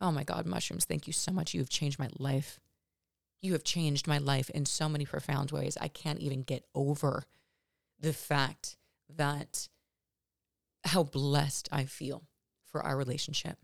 Oh 0.00 0.10
my 0.10 0.24
god, 0.24 0.46
mushrooms, 0.46 0.84
thank 0.84 1.06
you 1.06 1.12
so 1.12 1.30
much. 1.30 1.54
You 1.54 1.60
have 1.60 1.68
changed 1.68 2.00
my 2.00 2.08
life. 2.18 2.58
You 3.40 3.52
have 3.52 3.62
changed 3.62 4.08
my 4.08 4.18
life 4.18 4.50
in 4.50 4.66
so 4.66 4.88
many 4.88 5.06
profound 5.06 5.52
ways. 5.52 5.78
I 5.80 5.86
can't 5.86 6.18
even 6.18 6.42
get 6.42 6.64
over 6.74 7.22
the 8.00 8.12
fact 8.12 8.76
that 9.16 9.68
how 10.84 11.04
blessed 11.04 11.68
I 11.70 11.84
feel 11.84 12.24
for 12.64 12.82
our 12.82 12.96
relationship. 12.96 13.58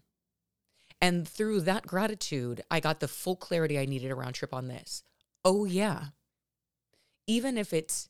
And 1.00 1.28
through 1.28 1.60
that 1.62 1.86
gratitude, 1.86 2.62
I 2.70 2.80
got 2.80 3.00
the 3.00 3.08
full 3.08 3.36
clarity 3.36 3.78
I 3.78 3.84
needed 3.84 4.10
around 4.10 4.32
trip 4.32 4.54
on 4.54 4.68
this. 4.68 5.02
Oh, 5.44 5.64
yeah. 5.64 6.06
Even 7.26 7.58
if 7.58 7.72
it's 7.72 8.08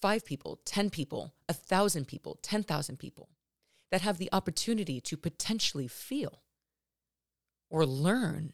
five 0.00 0.24
people, 0.24 0.60
10 0.64 0.90
people, 0.90 1.34
a 1.48 1.52
thousand 1.52 2.06
people, 2.06 2.38
10,000 2.42 2.98
people 2.98 3.28
that 3.90 4.00
have 4.00 4.18
the 4.18 4.30
opportunity 4.32 5.00
to 5.00 5.16
potentially 5.16 5.86
feel 5.86 6.42
or 7.70 7.84
learn 7.84 8.52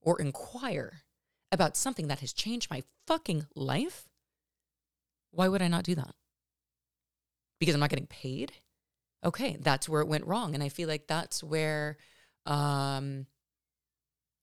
or 0.00 0.20
inquire 0.20 1.02
about 1.52 1.76
something 1.76 2.08
that 2.08 2.20
has 2.20 2.32
changed 2.32 2.70
my 2.70 2.82
fucking 3.06 3.46
life, 3.54 4.08
why 5.30 5.48
would 5.48 5.62
I 5.62 5.68
not 5.68 5.84
do 5.84 5.94
that? 5.94 6.14
because 7.64 7.74
I'm 7.74 7.80
not 7.80 7.90
getting 7.90 8.06
paid. 8.06 8.52
Okay, 9.24 9.56
that's 9.58 9.88
where 9.88 10.02
it 10.02 10.08
went 10.08 10.26
wrong. 10.26 10.54
And 10.54 10.62
I 10.62 10.68
feel 10.68 10.88
like 10.88 11.06
that's 11.06 11.42
where 11.42 11.96
um, 12.46 13.26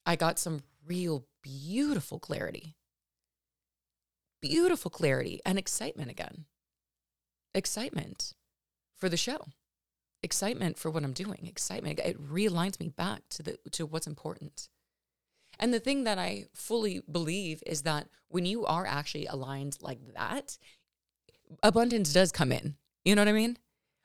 I 0.05 0.15
got 0.15 0.39
some 0.39 0.61
real 0.87 1.25
beautiful 1.41 2.19
clarity. 2.19 2.75
Beautiful 4.41 4.91
clarity 4.91 5.39
and 5.45 5.57
excitement 5.59 6.09
again. 6.11 6.45
Excitement. 7.53 8.33
for 9.01 9.09
the 9.09 9.17
show, 9.17 9.47
excitement 10.21 10.77
for 10.77 10.91
what 10.91 11.03
I'm 11.03 11.13
doing, 11.13 11.45
excitement. 11.47 11.99
It 11.99 12.21
realigns 12.21 12.79
me 12.79 12.89
back 12.89 13.23
to 13.31 13.43
the 13.43 13.57
to 13.71 13.85
what's 13.85 14.07
important. 14.07 14.69
And 15.59 15.73
the 15.73 15.79
thing 15.79 16.03
that 16.05 16.19
I 16.19 16.45
fully 16.53 17.01
believe 17.11 17.63
is 17.65 17.81
that 17.81 18.07
when 18.29 18.45
you 18.45 18.65
are 18.65 18.85
actually 18.85 19.25
aligned 19.25 19.77
like 19.81 19.99
that, 20.13 20.57
abundance 21.63 22.13
does 22.13 22.31
come 22.31 22.51
in. 22.51 22.75
You 23.03 23.15
know 23.15 23.21
what 23.21 23.29
I 23.29 23.33
mean? 23.33 23.57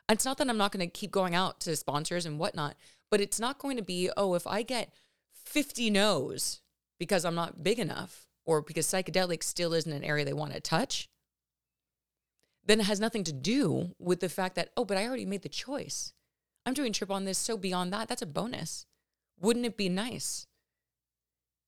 It's 0.08 0.24
not 0.24 0.38
that 0.38 0.48
I'm 0.48 0.58
not 0.58 0.72
going 0.72 0.86
to 0.86 0.92
keep 0.92 1.10
going 1.10 1.34
out 1.34 1.60
to 1.60 1.76
sponsors 1.76 2.26
and 2.26 2.38
whatnot, 2.38 2.76
but 3.10 3.20
it's 3.20 3.40
not 3.40 3.58
going 3.58 3.76
to 3.76 3.82
be, 3.82 4.10
oh, 4.16 4.34
if 4.34 4.46
I 4.46 4.62
get 4.62 4.92
50 5.32 5.90
no's 5.90 6.60
because 6.98 7.24
I'm 7.24 7.34
not 7.34 7.62
big 7.62 7.78
enough 7.78 8.26
or 8.44 8.62
because 8.62 8.86
psychedelics 8.86 9.44
still 9.44 9.72
isn't 9.74 9.92
an 9.92 10.04
area 10.04 10.24
they 10.24 10.32
want 10.32 10.52
to 10.52 10.60
touch, 10.60 11.08
then 12.64 12.80
it 12.80 12.86
has 12.86 13.00
nothing 13.00 13.24
to 13.24 13.32
do 13.32 13.94
with 13.98 14.20
the 14.20 14.28
fact 14.28 14.56
that, 14.56 14.70
oh, 14.76 14.84
but 14.84 14.96
I 14.96 15.06
already 15.06 15.26
made 15.26 15.42
the 15.42 15.48
choice. 15.48 16.12
I'm 16.64 16.74
doing 16.74 16.92
trip 16.92 17.10
on 17.10 17.24
this. 17.24 17.38
So 17.38 17.56
beyond 17.56 17.92
that, 17.92 18.08
that's 18.08 18.22
a 18.22 18.26
bonus. 18.26 18.86
Wouldn't 19.38 19.66
it 19.66 19.76
be 19.76 19.88
nice 19.88 20.46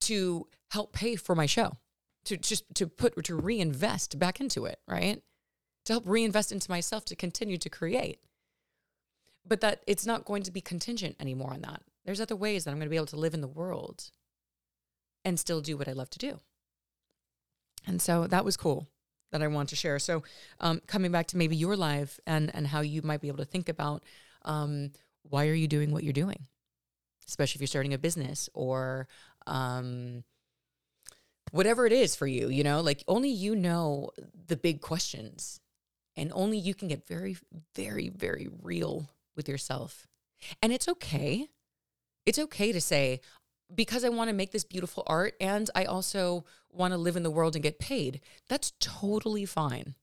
to 0.02 0.48
help 0.70 0.92
pay 0.92 1.14
for 1.14 1.34
my 1.34 1.46
show? 1.46 1.76
To 2.24 2.36
just 2.36 2.64
to 2.74 2.86
put 2.88 3.22
to 3.24 3.36
reinvest 3.36 4.18
back 4.18 4.40
into 4.40 4.66
it, 4.66 4.80
right? 4.88 5.22
To 5.86 5.92
help 5.92 6.04
reinvest 6.06 6.50
into 6.50 6.70
myself 6.70 7.04
to 7.06 7.16
continue 7.16 7.58
to 7.58 7.70
create. 7.70 8.18
But 9.48 9.60
that 9.62 9.82
it's 9.86 10.06
not 10.06 10.24
going 10.24 10.42
to 10.42 10.50
be 10.50 10.60
contingent 10.60 11.16
anymore 11.18 11.52
on 11.52 11.62
that. 11.62 11.82
There's 12.04 12.20
other 12.20 12.36
ways 12.36 12.64
that 12.64 12.70
I'm 12.70 12.76
going 12.76 12.86
to 12.86 12.90
be 12.90 12.96
able 12.96 13.06
to 13.06 13.16
live 13.16 13.34
in 13.34 13.40
the 13.40 13.48
world 13.48 14.10
and 15.24 15.38
still 15.38 15.60
do 15.60 15.76
what 15.76 15.88
I 15.88 15.92
love 15.92 16.10
to 16.10 16.18
do. 16.18 16.38
And 17.86 18.00
so 18.02 18.26
that 18.26 18.44
was 18.44 18.56
cool 18.56 18.88
that 19.32 19.42
I 19.42 19.46
want 19.46 19.70
to 19.70 19.76
share. 19.76 19.98
So, 19.98 20.22
um, 20.60 20.80
coming 20.86 21.12
back 21.12 21.26
to 21.28 21.36
maybe 21.36 21.56
your 21.56 21.76
life 21.76 22.20
and 22.26 22.54
and 22.54 22.66
how 22.66 22.80
you 22.80 23.02
might 23.02 23.20
be 23.20 23.28
able 23.28 23.38
to 23.38 23.44
think 23.44 23.68
about 23.68 24.02
um, 24.44 24.92
why 25.22 25.48
are 25.48 25.54
you 25.54 25.68
doing 25.68 25.92
what 25.92 26.04
you're 26.04 26.12
doing, 26.12 26.46
especially 27.26 27.58
if 27.58 27.60
you're 27.62 27.68
starting 27.68 27.94
a 27.94 27.98
business 27.98 28.48
or 28.54 29.08
um, 29.46 30.24
whatever 31.50 31.86
it 31.86 31.92
is 31.92 32.16
for 32.16 32.26
you. 32.26 32.48
You 32.48 32.64
know, 32.64 32.80
like 32.80 33.04
only 33.08 33.30
you 33.30 33.54
know 33.54 34.10
the 34.46 34.56
big 34.56 34.80
questions, 34.80 35.60
and 36.16 36.32
only 36.34 36.58
you 36.58 36.74
can 36.74 36.88
get 36.88 37.06
very, 37.06 37.36
very, 37.74 38.08
very 38.08 38.48
real 38.62 39.08
with 39.38 39.48
yourself. 39.48 40.06
And 40.60 40.70
it's 40.70 40.86
okay. 40.86 41.48
It's 42.26 42.38
okay 42.38 42.72
to 42.72 42.80
say, 42.82 43.20
because 43.74 44.04
I 44.04 44.10
want 44.10 44.28
to 44.28 44.36
make 44.36 44.52
this 44.52 44.64
beautiful 44.64 45.02
art 45.06 45.34
and 45.40 45.70
I 45.74 45.84
also 45.84 46.44
want 46.70 46.92
to 46.92 46.98
live 46.98 47.16
in 47.16 47.22
the 47.22 47.30
world 47.30 47.54
and 47.56 47.62
get 47.62 47.78
paid. 47.78 48.20
That's 48.48 48.72
totally 48.80 49.46
fine. 49.46 49.94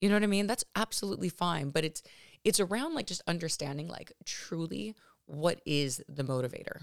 You 0.00 0.08
know 0.08 0.16
what 0.16 0.24
I 0.24 0.28
mean? 0.28 0.46
That's 0.46 0.64
absolutely 0.74 1.28
fine, 1.28 1.70
but 1.70 1.84
it's 1.84 2.02
it's 2.44 2.58
around 2.58 2.94
like 2.94 3.06
just 3.06 3.22
understanding 3.28 3.86
like 3.86 4.12
truly 4.24 4.96
what 5.26 5.60
is 5.64 6.02
the 6.08 6.24
motivator. 6.24 6.82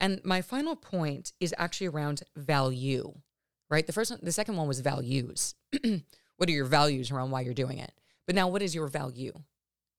And 0.00 0.20
my 0.24 0.40
final 0.40 0.74
point 0.74 1.32
is 1.38 1.54
actually 1.58 1.88
around 1.88 2.22
value. 2.34 3.12
Right? 3.70 3.86
The 3.86 3.92
first 3.92 4.10
one, 4.10 4.20
the 4.22 4.32
second 4.32 4.56
one 4.56 4.68
was 4.68 4.80
values. 4.80 5.54
what 6.36 6.48
are 6.48 6.52
your 6.52 6.64
values 6.64 7.10
around 7.10 7.30
why 7.30 7.42
you're 7.42 7.54
doing 7.54 7.78
it? 7.78 7.92
But 8.26 8.36
now 8.36 8.48
what 8.48 8.62
is 8.62 8.74
your 8.74 8.86
value? 8.86 9.32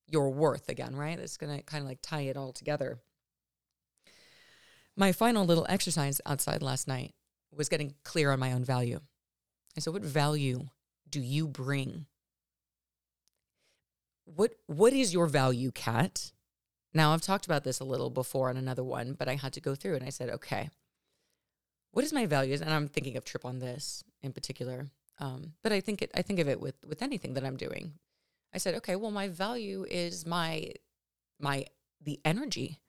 Your 0.07 0.29
worth 0.29 0.69
again, 0.69 0.95
right? 0.95 1.17
That's 1.17 1.37
going 1.37 1.57
to 1.57 1.63
kind 1.63 1.83
of 1.83 1.87
like 1.87 1.99
tie 2.01 2.21
it 2.21 2.37
all 2.37 2.51
together 2.51 2.99
my 4.95 5.11
final 5.11 5.45
little 5.45 5.65
exercise 5.69 6.21
outside 6.25 6.61
last 6.61 6.87
night 6.87 7.13
was 7.51 7.69
getting 7.69 7.95
clear 8.03 8.31
on 8.31 8.39
my 8.39 8.51
own 8.51 8.63
value. 8.63 8.99
And 9.75 9.83
so, 9.83 9.91
what 9.91 10.03
value 10.03 10.67
do 11.09 11.19
you 11.19 11.47
bring? 11.47 12.05
What 14.25 14.53
What 14.67 14.93
is 14.93 15.13
your 15.13 15.27
value, 15.27 15.71
Kat? 15.71 16.31
Now, 16.93 17.13
I've 17.13 17.21
talked 17.21 17.45
about 17.45 17.65
this 17.65 17.79
a 17.79 17.85
little 17.85 18.09
before 18.09 18.49
on 18.49 18.57
another 18.57 18.83
one, 18.83 19.13
but 19.13 19.27
I 19.27 19.35
had 19.35 19.51
to 19.53 19.61
go 19.61 19.75
through 19.75 19.95
and 19.95 20.05
I 20.05 20.09
said, 20.09 20.29
okay, 20.29 20.69
what 21.91 22.05
is 22.05 22.13
my 22.13 22.25
values? 22.25 22.61
And 22.61 22.73
I'm 22.73 22.87
thinking 22.87 23.17
of 23.17 23.25
Trip 23.25 23.43
on 23.43 23.59
this 23.59 24.01
in 24.23 24.31
particular. 24.31 24.87
Um, 25.19 25.53
but 25.61 25.73
I 25.73 25.81
think 25.81 26.01
it, 26.01 26.11
I 26.15 26.21
think 26.21 26.39
of 26.39 26.47
it 26.47 26.59
with 26.61 26.75
with 26.87 27.01
anything 27.01 27.33
that 27.33 27.45
I'm 27.45 27.57
doing. 27.57 27.93
I 28.55 28.57
said, 28.57 28.75
okay, 28.75 28.95
well, 28.95 29.11
my 29.11 29.27
value 29.27 29.85
is 29.89 30.25
my 30.25 30.71
my 31.39 31.65
the 32.01 32.19
energy 32.23 32.79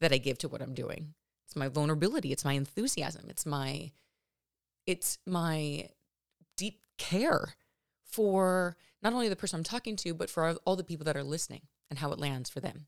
that 0.00 0.12
I 0.12 0.18
give 0.18 0.38
to 0.38 0.48
what 0.48 0.62
I'm 0.62 0.72
doing. 0.72 1.12
It's 1.46 1.54
my 1.54 1.68
vulnerability. 1.68 2.32
It's 2.32 2.44
my 2.44 2.54
enthusiasm. 2.54 3.26
It's 3.28 3.44
my 3.44 3.92
it's 4.86 5.18
my 5.26 5.90
deep 6.56 6.80
care 6.96 7.54
for 8.02 8.76
not 9.02 9.12
only 9.12 9.28
the 9.28 9.36
person 9.36 9.58
I'm 9.58 9.64
talking 9.64 9.96
to, 9.96 10.14
but 10.14 10.30
for 10.30 10.56
all 10.64 10.76
the 10.76 10.84
people 10.84 11.04
that 11.04 11.16
are 11.16 11.24
listening 11.24 11.62
and 11.90 11.98
how 11.98 12.10
it 12.12 12.18
lands 12.18 12.48
for 12.48 12.60
them 12.60 12.86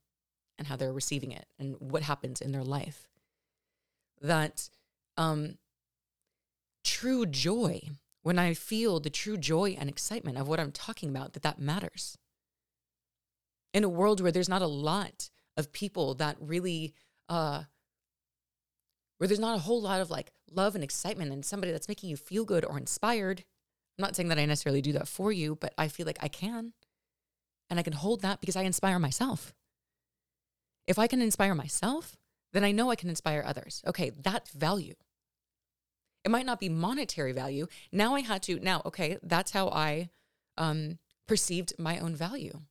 and 0.58 0.68
how 0.68 0.76
they're 0.76 0.92
receiving 0.92 1.32
it 1.32 1.44
and 1.58 1.76
what 1.78 2.02
happens 2.02 2.40
in 2.40 2.52
their 2.52 2.64
life. 2.64 3.08
That 4.22 4.70
um, 5.18 5.58
true 6.82 7.26
joy, 7.26 7.82
when 8.26 8.40
I 8.40 8.54
feel 8.54 8.98
the 8.98 9.08
true 9.08 9.36
joy 9.36 9.76
and 9.78 9.88
excitement 9.88 10.36
of 10.36 10.48
what 10.48 10.58
I'm 10.58 10.72
talking 10.72 11.10
about, 11.10 11.34
that 11.34 11.44
that 11.44 11.60
matters. 11.60 12.18
In 13.72 13.84
a 13.84 13.88
world 13.88 14.20
where 14.20 14.32
there's 14.32 14.48
not 14.48 14.62
a 14.62 14.66
lot 14.66 15.30
of 15.56 15.70
people 15.70 16.12
that 16.14 16.36
really 16.40 16.92
uh, 17.28 17.62
where 19.18 19.28
there's 19.28 19.38
not 19.38 19.54
a 19.54 19.60
whole 19.60 19.80
lot 19.80 20.00
of 20.00 20.10
like 20.10 20.32
love 20.50 20.74
and 20.74 20.82
excitement 20.82 21.30
and 21.30 21.44
somebody 21.44 21.70
that's 21.70 21.86
making 21.86 22.10
you 22.10 22.16
feel 22.16 22.44
good 22.44 22.64
or 22.64 22.76
inspired. 22.76 23.44
I'm 23.96 24.02
not 24.02 24.16
saying 24.16 24.28
that 24.30 24.40
I 24.40 24.44
necessarily 24.44 24.82
do 24.82 24.94
that 24.94 25.06
for 25.06 25.30
you, 25.30 25.54
but 25.54 25.72
I 25.78 25.86
feel 25.86 26.04
like 26.04 26.18
I 26.20 26.26
can. 26.26 26.72
And 27.70 27.78
I 27.78 27.84
can 27.84 27.92
hold 27.92 28.22
that 28.22 28.40
because 28.40 28.56
I 28.56 28.62
inspire 28.62 28.98
myself. 28.98 29.54
If 30.88 30.98
I 30.98 31.06
can 31.06 31.22
inspire 31.22 31.54
myself, 31.54 32.16
then 32.52 32.64
I 32.64 32.72
know 32.72 32.90
I 32.90 32.96
can 32.96 33.08
inspire 33.08 33.44
others. 33.46 33.84
Okay, 33.86 34.10
that's 34.10 34.50
value. 34.50 34.96
It 36.26 36.30
might 36.30 36.44
not 36.44 36.58
be 36.58 36.68
monetary 36.68 37.30
value. 37.30 37.68
Now 37.92 38.16
I 38.16 38.20
had 38.20 38.42
to, 38.42 38.58
now, 38.58 38.82
okay, 38.84 39.16
that's 39.22 39.52
how 39.52 39.68
I 39.68 40.10
um, 40.58 40.98
perceived 41.28 41.72
my 41.78 42.00
own 42.00 42.16
value. 42.16 42.62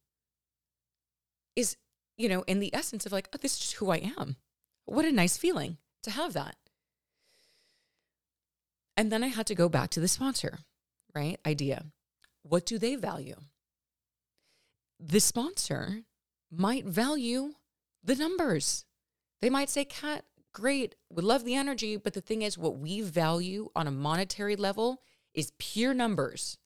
Is, 1.56 1.78
you 2.18 2.28
know, 2.28 2.44
in 2.48 2.60
the 2.60 2.76
essence 2.76 3.06
of 3.06 3.14
like, 3.14 3.30
oh, 3.34 3.38
this 3.42 3.54
is 3.54 3.60
just 3.60 3.74
who 3.76 3.92
I 3.92 4.12
am. 4.20 4.36
What 4.84 5.06
a 5.06 5.12
nice 5.14 5.38
feeling 5.38 5.78
to 6.04 6.12
have 6.12 6.34
that. 6.34 6.58
And 8.98 9.10
then 9.10 9.24
I 9.24 9.28
had 9.28 9.48
to 9.48 9.56
go 9.56 9.70
back 9.70 9.90
to 9.92 10.02
the 10.02 10.10
sponsor, 10.10 10.60
right? 11.16 11.40
Idea. 11.46 11.86
What 12.44 12.66
do 12.66 12.78
they 12.78 12.98
value? 12.98 13.38
The 15.00 15.22
sponsor 15.22 16.02
might 16.52 16.84
value 16.84 17.54
the 18.04 18.16
numbers. 18.16 18.84
They 19.42 19.50
might 19.50 19.70
say, 19.70 19.86
Kat, 19.86 20.26
great, 20.56 20.96
we 21.10 21.22
love 21.22 21.44
the 21.44 21.54
energy. 21.54 21.98
But 21.98 22.14
the 22.14 22.22
thing 22.22 22.42
is, 22.42 22.58
what 22.58 22.78
we 22.78 23.02
value 23.02 23.70
on 23.76 23.88
a 23.88 23.92
monetary 23.92 24.56
level 24.56 25.02
is 25.34 25.52
pure 25.60 25.94
numbers. 25.94 26.58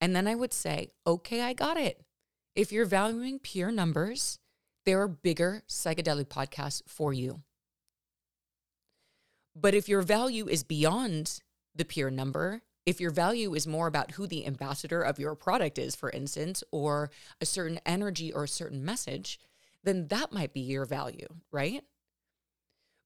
And 0.00 0.16
then 0.16 0.26
I 0.26 0.34
would 0.34 0.52
say, 0.52 0.90
okay, 1.06 1.42
I 1.42 1.52
got 1.52 1.76
it. 1.76 2.00
If 2.54 2.70
you're 2.72 2.86
valuing 2.86 3.40
pure 3.40 3.72
numbers, 3.72 4.38
there 4.86 5.00
are 5.00 5.08
bigger 5.08 5.62
psychedelic 5.68 6.26
podcasts 6.26 6.82
for 6.86 7.12
you. 7.12 7.42
But 9.54 9.74
if 9.74 9.88
your 9.88 10.02
value 10.02 10.48
is 10.48 10.62
beyond 10.62 11.40
the 11.74 11.84
pure 11.84 12.10
number, 12.10 12.62
if 12.86 13.00
your 13.00 13.10
value 13.10 13.54
is 13.54 13.66
more 13.66 13.86
about 13.86 14.12
who 14.12 14.26
the 14.26 14.46
ambassador 14.46 15.02
of 15.02 15.18
your 15.18 15.34
product 15.34 15.78
is, 15.78 15.96
for 15.96 16.10
instance, 16.10 16.62
or 16.70 17.10
a 17.40 17.46
certain 17.46 17.80
energy 17.84 18.32
or 18.32 18.44
a 18.44 18.48
certain 18.48 18.84
message, 18.84 19.38
then 19.84 20.08
that 20.08 20.32
might 20.32 20.52
be 20.52 20.60
your 20.60 20.84
value, 20.84 21.28
right? 21.50 21.82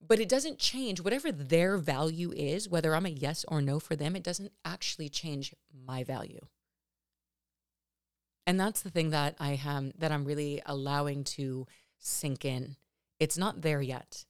But 0.00 0.20
it 0.20 0.28
doesn't 0.28 0.58
change 0.58 1.00
whatever 1.00 1.32
their 1.32 1.78
value 1.78 2.32
is, 2.32 2.68
whether 2.68 2.94
I'm 2.94 3.06
a 3.06 3.10
yes 3.10 3.44
or 3.48 3.60
no 3.60 3.80
for 3.80 3.96
them, 3.96 4.14
it 4.14 4.22
doesn't 4.22 4.52
actually 4.64 5.08
change 5.08 5.54
my 5.72 6.04
value. 6.04 6.46
And 8.46 8.60
that's 8.60 8.82
the 8.82 8.90
thing 8.90 9.10
that 9.10 9.34
I 9.40 9.60
am 9.64 9.92
that 9.98 10.12
I'm 10.12 10.24
really 10.24 10.62
allowing 10.64 11.24
to 11.24 11.66
sink 11.98 12.44
in. 12.44 12.76
It's 13.18 13.36
not 13.36 13.62
there 13.62 13.82
yet, 13.82 14.24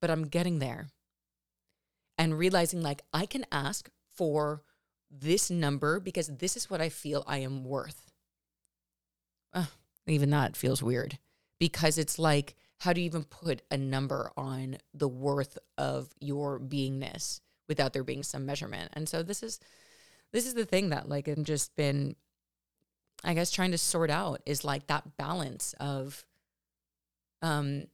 but 0.00 0.10
I'm 0.10 0.28
getting 0.28 0.60
there 0.60 0.88
and 2.16 2.38
realizing 2.38 2.82
like 2.82 3.02
I 3.12 3.26
can 3.26 3.46
ask 3.50 3.90
for 4.14 4.62
this 5.10 5.50
number 5.50 5.98
because 5.98 6.28
this 6.28 6.56
is 6.56 6.68
what 6.70 6.80
I 6.80 6.88
feel 6.88 7.24
I 7.26 7.38
am 7.38 7.64
worth. 7.64 8.12
Uh, 9.52 9.66
even 10.06 10.30
that 10.30 10.56
feels 10.56 10.82
weird 10.82 11.18
because 11.58 11.98
it's 11.98 12.18
like, 12.18 12.54
how 12.80 12.92
do 12.92 13.00
you 13.00 13.06
even 13.06 13.24
put 13.24 13.62
a 13.70 13.76
number 13.76 14.30
on 14.36 14.78
the 14.94 15.08
worth 15.08 15.58
of 15.76 16.08
your 16.20 16.60
beingness 16.60 17.40
without 17.68 17.92
there 17.92 18.04
being 18.04 18.22
some 18.22 18.46
measurement? 18.46 18.90
And 18.94 19.08
so 19.08 19.22
this 19.22 19.42
is 19.42 19.58
this 20.32 20.46
is 20.46 20.54
the 20.54 20.64
thing 20.64 20.90
that 20.90 21.08
like 21.08 21.28
I've 21.28 21.42
just 21.42 21.74
been 21.76 22.16
I 23.24 23.34
guess 23.34 23.50
trying 23.50 23.72
to 23.72 23.78
sort 23.78 24.10
out 24.10 24.40
is 24.46 24.64
like 24.64 24.86
that 24.86 25.16
balance 25.16 25.74
of 25.80 26.24
um 27.42 27.84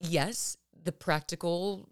yes, 0.00 0.56
the 0.84 0.92
practical 0.92 1.88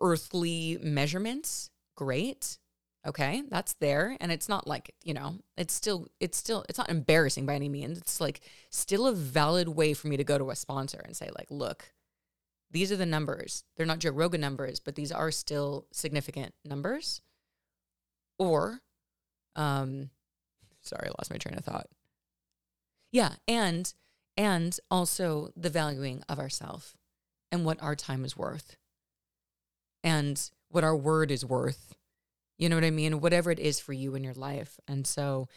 earthly 0.00 0.78
measurements, 0.82 1.70
great. 1.96 2.58
Okay, 3.06 3.42
that's 3.48 3.74
there. 3.74 4.16
And 4.20 4.30
it's 4.30 4.48
not 4.48 4.66
like, 4.66 4.94
you 5.02 5.12
know, 5.12 5.38
it's 5.56 5.74
still, 5.74 6.06
it's 6.20 6.38
still, 6.38 6.64
it's 6.68 6.78
not 6.78 6.88
embarrassing 6.88 7.46
by 7.46 7.54
any 7.54 7.68
means. 7.68 7.98
It's 7.98 8.20
like 8.20 8.40
still 8.70 9.06
a 9.08 9.12
valid 9.12 9.68
way 9.68 9.92
for 9.92 10.06
me 10.06 10.16
to 10.16 10.24
go 10.24 10.38
to 10.38 10.50
a 10.50 10.56
sponsor 10.56 11.02
and 11.04 11.16
say, 11.16 11.28
like, 11.36 11.48
look, 11.50 11.92
these 12.70 12.92
are 12.92 12.96
the 12.96 13.06
numbers. 13.06 13.64
They're 13.76 13.86
not 13.86 13.98
Joe 13.98 14.10
Rogan 14.10 14.40
numbers, 14.40 14.78
but 14.78 14.94
these 14.94 15.10
are 15.10 15.30
still 15.32 15.86
significant 15.92 16.54
numbers. 16.64 17.20
Or, 18.38 18.80
um, 19.56 20.10
sorry, 20.82 21.08
I 21.08 21.12
lost 21.18 21.30
my 21.30 21.38
train 21.38 21.58
of 21.58 21.64
thought. 21.64 21.88
Yeah, 23.10 23.34
and 23.46 23.92
and 24.36 24.78
also 24.90 25.50
the 25.54 25.68
valuing 25.68 26.22
of 26.28 26.38
ourself 26.38 26.96
and 27.50 27.66
what 27.66 27.82
our 27.82 27.94
time 27.94 28.24
is 28.24 28.34
worth 28.36 28.76
and 30.02 30.50
what 30.68 30.84
our 30.84 30.96
word 30.96 31.30
is 31.30 31.44
worth. 31.44 31.94
You 32.62 32.68
know 32.68 32.76
what 32.76 32.84
I 32.84 32.90
mean? 32.90 33.20
Whatever 33.20 33.50
it 33.50 33.58
is 33.58 33.80
for 33.80 33.92
you 33.92 34.14
in 34.14 34.22
your 34.22 34.34
life. 34.34 34.78
And 34.86 35.04
so, 35.04 35.48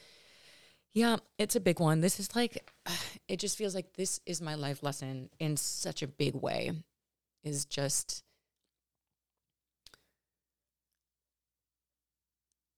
yeah, 0.91 1.17
it's 1.37 1.55
a 1.55 1.59
big 1.59 1.79
one. 1.79 2.01
This 2.01 2.19
is 2.19 2.35
like, 2.35 2.71
it 3.27 3.37
just 3.37 3.59
feels 3.59 3.75
like 3.75 3.93
this 3.93 4.19
is 4.25 4.41
my 4.41 4.55
life 4.55 4.81
lesson 4.81 5.29
in 5.37 5.55
such 5.55 6.01
a 6.01 6.07
big 6.07 6.33
way, 6.33 6.71
is 7.43 7.65
just 7.65 8.23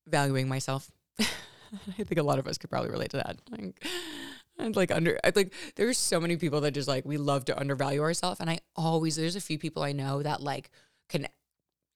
valuing 0.05 0.49
myself. 0.49 0.91
I 1.19 2.03
think 2.03 2.17
a 2.17 2.23
lot 2.23 2.37
of 2.37 2.47
us 2.47 2.57
could 2.57 2.69
probably 2.69 2.91
relate 2.91 3.11
to 3.11 3.17
that. 3.17 3.37
Like, 3.49 3.81
and 4.59 4.75
like 4.75 4.91
under, 4.91 5.17
think 5.31 5.53
there's 5.77 5.97
so 5.97 6.19
many 6.19 6.35
people 6.35 6.59
that 6.61 6.71
just 6.71 6.89
like 6.89 7.05
we 7.05 7.15
love 7.15 7.45
to 7.45 7.57
undervalue 7.57 8.01
ourselves, 8.01 8.41
and 8.41 8.49
I 8.49 8.59
always 8.75 9.15
there's 9.15 9.37
a 9.37 9.41
few 9.41 9.57
people 9.57 9.83
I 9.83 9.93
know 9.93 10.21
that 10.21 10.41
like 10.41 10.69
can 11.07 11.27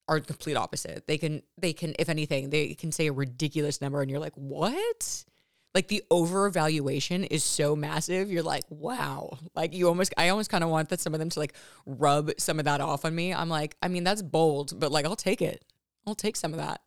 are 0.08 0.20
the 0.20 0.26
complete 0.26 0.56
opposite. 0.56 1.08
They 1.08 1.18
can 1.18 1.42
they 1.58 1.74
can 1.74 1.96
if 2.00 2.10
anything 2.10 2.50
they 2.50 2.74
can 2.74 2.92
say 2.92 3.08
a 3.08 3.14
ridiculous 3.14 3.82
number, 3.82 4.02
and 4.02 4.10
you're 4.10 4.20
like 4.20 4.36
what? 4.36 5.26
Like 5.74 5.88
the 5.88 6.04
over 6.12 6.48
evaluation 6.48 7.24
is 7.24 7.44
so 7.44 7.76
massive. 7.76 8.30
You're 8.30 8.44
like, 8.44 8.64
wow. 8.70 9.38
Like 9.56 9.74
you 9.74 9.88
almost, 9.88 10.14
I 10.18 10.30
almost 10.30 10.50
kind 10.50 10.66
of 10.66 10.70
want 10.70 10.90
that 10.90 11.00
some 11.00 11.14
of 11.14 11.20
them 11.20 11.30
to 11.30 11.40
like 11.40 11.54
rub 11.86 12.32
some 12.38 12.60
of 12.60 12.66
that 12.66 12.82
off 12.82 13.06
on 13.06 13.16
me. 13.16 13.34
I'm 13.34 13.48
like, 13.48 13.78
I 13.82 13.88
mean, 13.88 14.04
that's 14.04 14.22
bold, 14.22 14.78
but 14.78 14.92
like, 14.92 15.06
I'll 15.06 15.16
take 15.16 15.42
it. 15.42 15.64
I'll 16.06 16.16
take 16.16 16.36
some 16.36 16.54
of 16.54 16.60
that. 16.60 16.82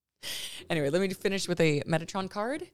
anyway, 0.70 0.88
let 0.88 1.02
me 1.02 1.10
finish 1.10 1.46
with 1.46 1.60
a 1.60 1.82
Metatron 1.82 2.30
card. 2.30 2.66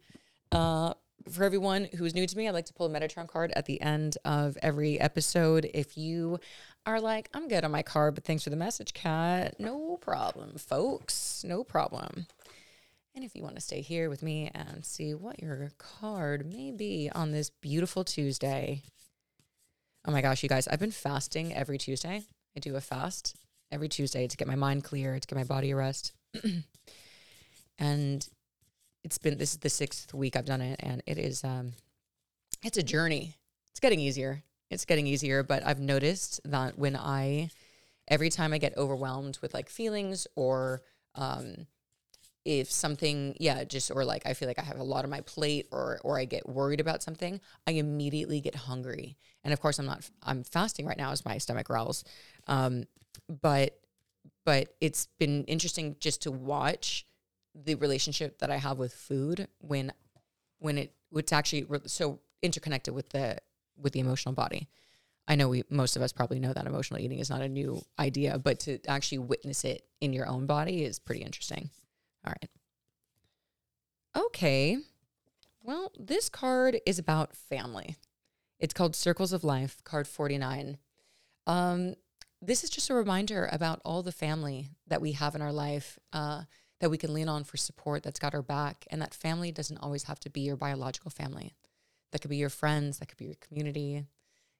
Uh, 0.52 0.94
for 1.30 1.44
everyone 1.44 1.88
who's 1.96 2.14
new 2.14 2.26
to 2.26 2.36
me, 2.36 2.46
I 2.46 2.50
like 2.50 2.66
to 2.66 2.72
pull 2.72 2.86
a 2.86 2.90
Metatron 2.90 3.26
card 3.26 3.52
at 3.56 3.66
the 3.66 3.80
end 3.80 4.18
of 4.24 4.56
every 4.62 5.00
episode. 5.00 5.68
If 5.74 5.96
you 5.96 6.38
are 6.86 7.00
like, 7.00 7.28
I'm 7.32 7.48
good 7.48 7.64
on 7.64 7.70
my 7.70 7.82
card, 7.82 8.14
but 8.14 8.24
thanks 8.24 8.44
for 8.44 8.50
the 8.50 8.56
message, 8.56 8.92
Kat. 8.92 9.58
No 9.58 9.96
problem, 9.98 10.56
folks. 10.58 11.44
No 11.46 11.64
problem. 11.64 12.26
And 13.14 13.24
if 13.24 13.36
you 13.36 13.42
want 13.42 13.56
to 13.56 13.60
stay 13.60 13.82
here 13.82 14.08
with 14.08 14.22
me 14.22 14.50
and 14.54 14.84
see 14.84 15.14
what 15.14 15.40
your 15.40 15.70
card 15.78 16.50
may 16.50 16.70
be 16.70 17.10
on 17.14 17.30
this 17.30 17.50
beautiful 17.50 18.04
Tuesday. 18.04 18.82
Oh 20.06 20.10
my 20.12 20.22
gosh, 20.22 20.42
you 20.42 20.48
guys, 20.48 20.66
I've 20.66 20.80
been 20.80 20.90
fasting 20.90 21.54
every 21.54 21.78
Tuesday. 21.78 22.22
I 22.56 22.60
do 22.60 22.74
a 22.74 22.80
fast 22.80 23.36
every 23.70 23.88
Tuesday 23.88 24.26
to 24.26 24.36
get 24.36 24.48
my 24.48 24.54
mind 24.56 24.84
clear, 24.84 25.18
to 25.18 25.26
get 25.26 25.36
my 25.36 25.44
body 25.44 25.70
a 25.70 25.76
rest. 25.76 26.12
and 27.78 28.28
it's 29.04 29.18
been 29.18 29.38
this 29.38 29.52
is 29.52 29.58
the 29.58 29.70
sixth 29.70 30.12
week 30.14 30.36
I've 30.36 30.44
done 30.44 30.60
it, 30.60 30.80
and 30.82 31.02
it 31.06 31.18
is 31.18 31.44
um, 31.44 31.72
it's 32.62 32.78
a 32.78 32.82
journey. 32.82 33.36
It's 33.70 33.80
getting 33.80 34.00
easier. 34.00 34.42
It's 34.72 34.84
getting 34.84 35.06
easier, 35.06 35.42
but 35.42 35.64
I've 35.64 35.80
noticed 35.80 36.40
that 36.44 36.78
when 36.78 36.96
I 36.96 37.50
every 38.08 38.30
time 38.30 38.52
I 38.52 38.58
get 38.58 38.76
overwhelmed 38.76 39.38
with 39.42 39.54
like 39.54 39.68
feelings 39.68 40.26
or 40.34 40.82
um, 41.14 41.66
if 42.44 42.70
something 42.70 43.36
yeah 43.38 43.62
just 43.62 43.92
or 43.94 44.04
like 44.04 44.22
i 44.26 44.34
feel 44.34 44.48
like 44.48 44.58
i 44.58 44.62
have 44.62 44.80
a 44.80 44.82
lot 44.82 45.04
on 45.04 45.10
my 45.10 45.20
plate 45.20 45.68
or 45.70 46.00
or 46.02 46.18
i 46.18 46.24
get 46.24 46.48
worried 46.48 46.80
about 46.80 47.00
something 47.00 47.40
i 47.68 47.70
immediately 47.70 48.40
get 48.40 48.56
hungry. 48.56 49.16
And 49.44 49.52
of 49.52 49.60
course 49.60 49.78
i'm 49.78 49.86
not 49.86 50.08
i'm 50.24 50.42
fasting 50.42 50.86
right 50.86 50.98
now 50.98 51.12
as 51.12 51.24
my 51.24 51.38
stomach 51.38 51.68
growls. 51.68 52.04
Um, 52.48 52.84
but 53.28 53.78
but 54.44 54.74
it's 54.80 55.06
been 55.18 55.44
interesting 55.44 55.96
just 56.00 56.22
to 56.22 56.32
watch 56.32 57.06
the 57.54 57.74
relationship 57.76 58.38
that 58.38 58.50
I 58.50 58.56
have 58.56 58.78
with 58.78 58.92
food 58.92 59.48
when 59.58 59.92
when 60.58 60.78
it 60.78 60.94
it's 61.12 61.32
actually 61.32 61.66
so 61.86 62.20
interconnected 62.42 62.94
with 62.94 63.10
the 63.10 63.38
with 63.76 63.92
the 63.92 64.00
emotional 64.00 64.34
body. 64.34 64.68
I 65.28 65.36
know 65.36 65.48
we 65.48 65.62
most 65.70 65.96
of 65.96 66.02
us 66.02 66.12
probably 66.12 66.40
know 66.40 66.52
that 66.52 66.66
emotional 66.66 67.00
eating 67.00 67.18
is 67.18 67.30
not 67.30 67.42
a 67.42 67.48
new 67.48 67.82
idea, 67.98 68.38
but 68.38 68.60
to 68.60 68.78
actually 68.88 69.18
witness 69.18 69.64
it 69.64 69.84
in 70.00 70.12
your 70.12 70.26
own 70.26 70.46
body 70.46 70.84
is 70.84 70.98
pretty 70.98 71.22
interesting. 71.22 71.70
All 72.26 72.32
right. 72.32 72.50
Okay. 74.26 74.78
Well, 75.62 75.92
this 75.98 76.28
card 76.28 76.80
is 76.84 76.98
about 76.98 77.36
family. 77.36 77.96
It's 78.58 78.74
called 78.74 78.96
Circles 78.96 79.32
of 79.32 79.44
Life, 79.44 79.82
card 79.84 80.08
49. 80.08 80.78
Um, 81.46 81.94
this 82.40 82.64
is 82.64 82.70
just 82.70 82.90
a 82.90 82.94
reminder 82.94 83.48
about 83.52 83.80
all 83.84 84.02
the 84.02 84.12
family 84.12 84.70
that 84.88 85.00
we 85.00 85.12
have 85.12 85.36
in 85.36 85.42
our 85.42 85.52
life. 85.52 85.98
Uh, 86.12 86.42
that 86.82 86.90
we 86.90 86.98
can 86.98 87.14
lean 87.14 87.28
on 87.28 87.44
for 87.44 87.56
support 87.56 88.02
that's 88.02 88.18
got 88.18 88.34
our 88.34 88.42
back. 88.42 88.84
And 88.90 89.00
that 89.00 89.14
family 89.14 89.52
doesn't 89.52 89.78
always 89.78 90.02
have 90.04 90.18
to 90.20 90.28
be 90.28 90.40
your 90.40 90.56
biological 90.56 91.12
family. 91.12 91.54
That 92.12 92.20
could 92.20 92.30
be 92.30 92.36
your 92.36 92.50
friends, 92.50 92.98
that 92.98 93.06
could 93.06 93.18
be 93.18 93.26
your 93.26 93.36
community, 93.46 94.04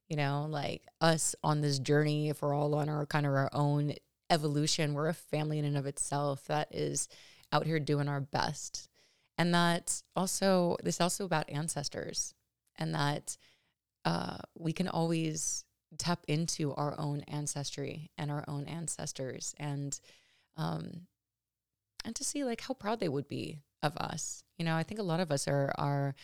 you 0.09 0.17
know, 0.17 0.47
like 0.49 0.83
us 1.01 1.35
on 1.45 1.61
this 1.61 1.79
journey, 1.79 2.29
if 2.29 2.43
we're 2.43 2.55
all 2.55 2.75
on 2.75 2.89
our 2.89 3.07
kind 3.07 3.27
of 3.27 3.33
our 3.33 3.51
own 3.53 3.95
evolution, 4.31 4.95
we're 4.95 5.09
a 5.09 5.15
family 5.15 5.59
in 5.59 5.65
and 5.65 5.77
of 5.77 5.87
itself 5.87 6.45
that 6.47 6.69
is 6.75 7.09
out 7.53 7.67
here 7.67 7.79
doing 7.79 8.09
our 8.09 8.21
best. 8.21 8.89
And 9.39 9.55
that 9.55 10.03
also, 10.17 10.77
this 10.83 11.01
also 11.01 11.25
about 11.25 11.51
ancestors 11.51 12.35
and 12.79 12.95
that 12.95 13.37
uh, 14.05 14.39
we 14.59 14.73
can 14.73 14.89
always 14.89 15.65
tap 15.99 16.25
into 16.29 16.73
our 16.75 16.99
own 16.99 17.21
ancestry 17.29 18.11
and 18.17 18.31
our 18.31 18.45
own 18.49 18.65
ancestors 18.65 19.55
and 19.59 19.99
um, 20.57 21.07
and 22.05 22.15
to 22.17 22.25
see 22.25 22.45
like 22.45 22.61
how 22.61 22.75
proud 22.75 23.01
they 23.01 23.09
would 23.09 23.29
be 23.29 23.61
of 23.83 23.97
us. 23.97 24.43
You 24.59 24.65
know, 24.65 24.77
I 24.77 24.83
think 24.83 25.01
a 25.01 25.05
lot 25.05 25.21
of 25.21 25.31
us 25.31 25.47
are 25.49 25.73
are 25.79 26.15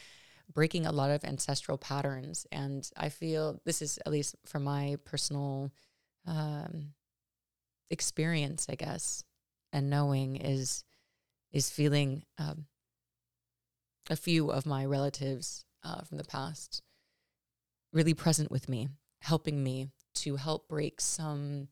breaking 0.52 0.86
a 0.86 0.92
lot 0.92 1.10
of 1.10 1.24
ancestral 1.24 1.78
patterns, 1.78 2.46
and 2.50 2.88
I 2.96 3.08
feel 3.08 3.60
this 3.64 3.82
is 3.82 3.98
at 4.04 4.12
least 4.12 4.36
from 4.46 4.64
my 4.64 4.96
personal 5.04 5.70
um, 6.26 6.94
experience, 7.90 8.66
I 8.68 8.74
guess, 8.74 9.24
and 9.72 9.90
knowing 9.90 10.36
is 10.36 10.84
is 11.52 11.70
feeling 11.70 12.24
um, 12.38 12.66
a 14.10 14.16
few 14.16 14.50
of 14.50 14.66
my 14.66 14.84
relatives 14.84 15.64
uh, 15.82 16.02
from 16.02 16.18
the 16.18 16.24
past 16.24 16.82
really 17.92 18.14
present 18.14 18.50
with 18.50 18.68
me, 18.68 18.88
helping 19.20 19.62
me 19.62 19.88
to 20.14 20.36
help 20.36 20.68
break 20.68 21.00
some 21.00 21.68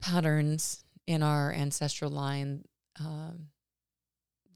patterns 0.00 0.84
in 1.06 1.22
our 1.22 1.52
ancestral 1.52 2.10
line 2.10 2.64
um, 2.98 3.48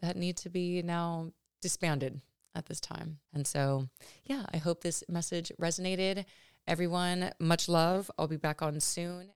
that 0.03 0.16
need 0.16 0.37
to 0.37 0.49
be 0.49 0.83
now 0.83 1.31
disbanded 1.61 2.20
at 2.55 2.66
this 2.66 2.81
time. 2.81 3.18
And 3.33 3.46
so, 3.46 3.88
yeah, 4.25 4.44
I 4.53 4.57
hope 4.57 4.83
this 4.83 5.05
message 5.09 5.53
resonated. 5.61 6.25
Everyone, 6.66 7.31
much 7.38 7.68
love. 7.68 8.11
I'll 8.18 8.29
be 8.29 8.37
back 8.37 8.62
on 8.62 8.81
soon. 8.81 9.29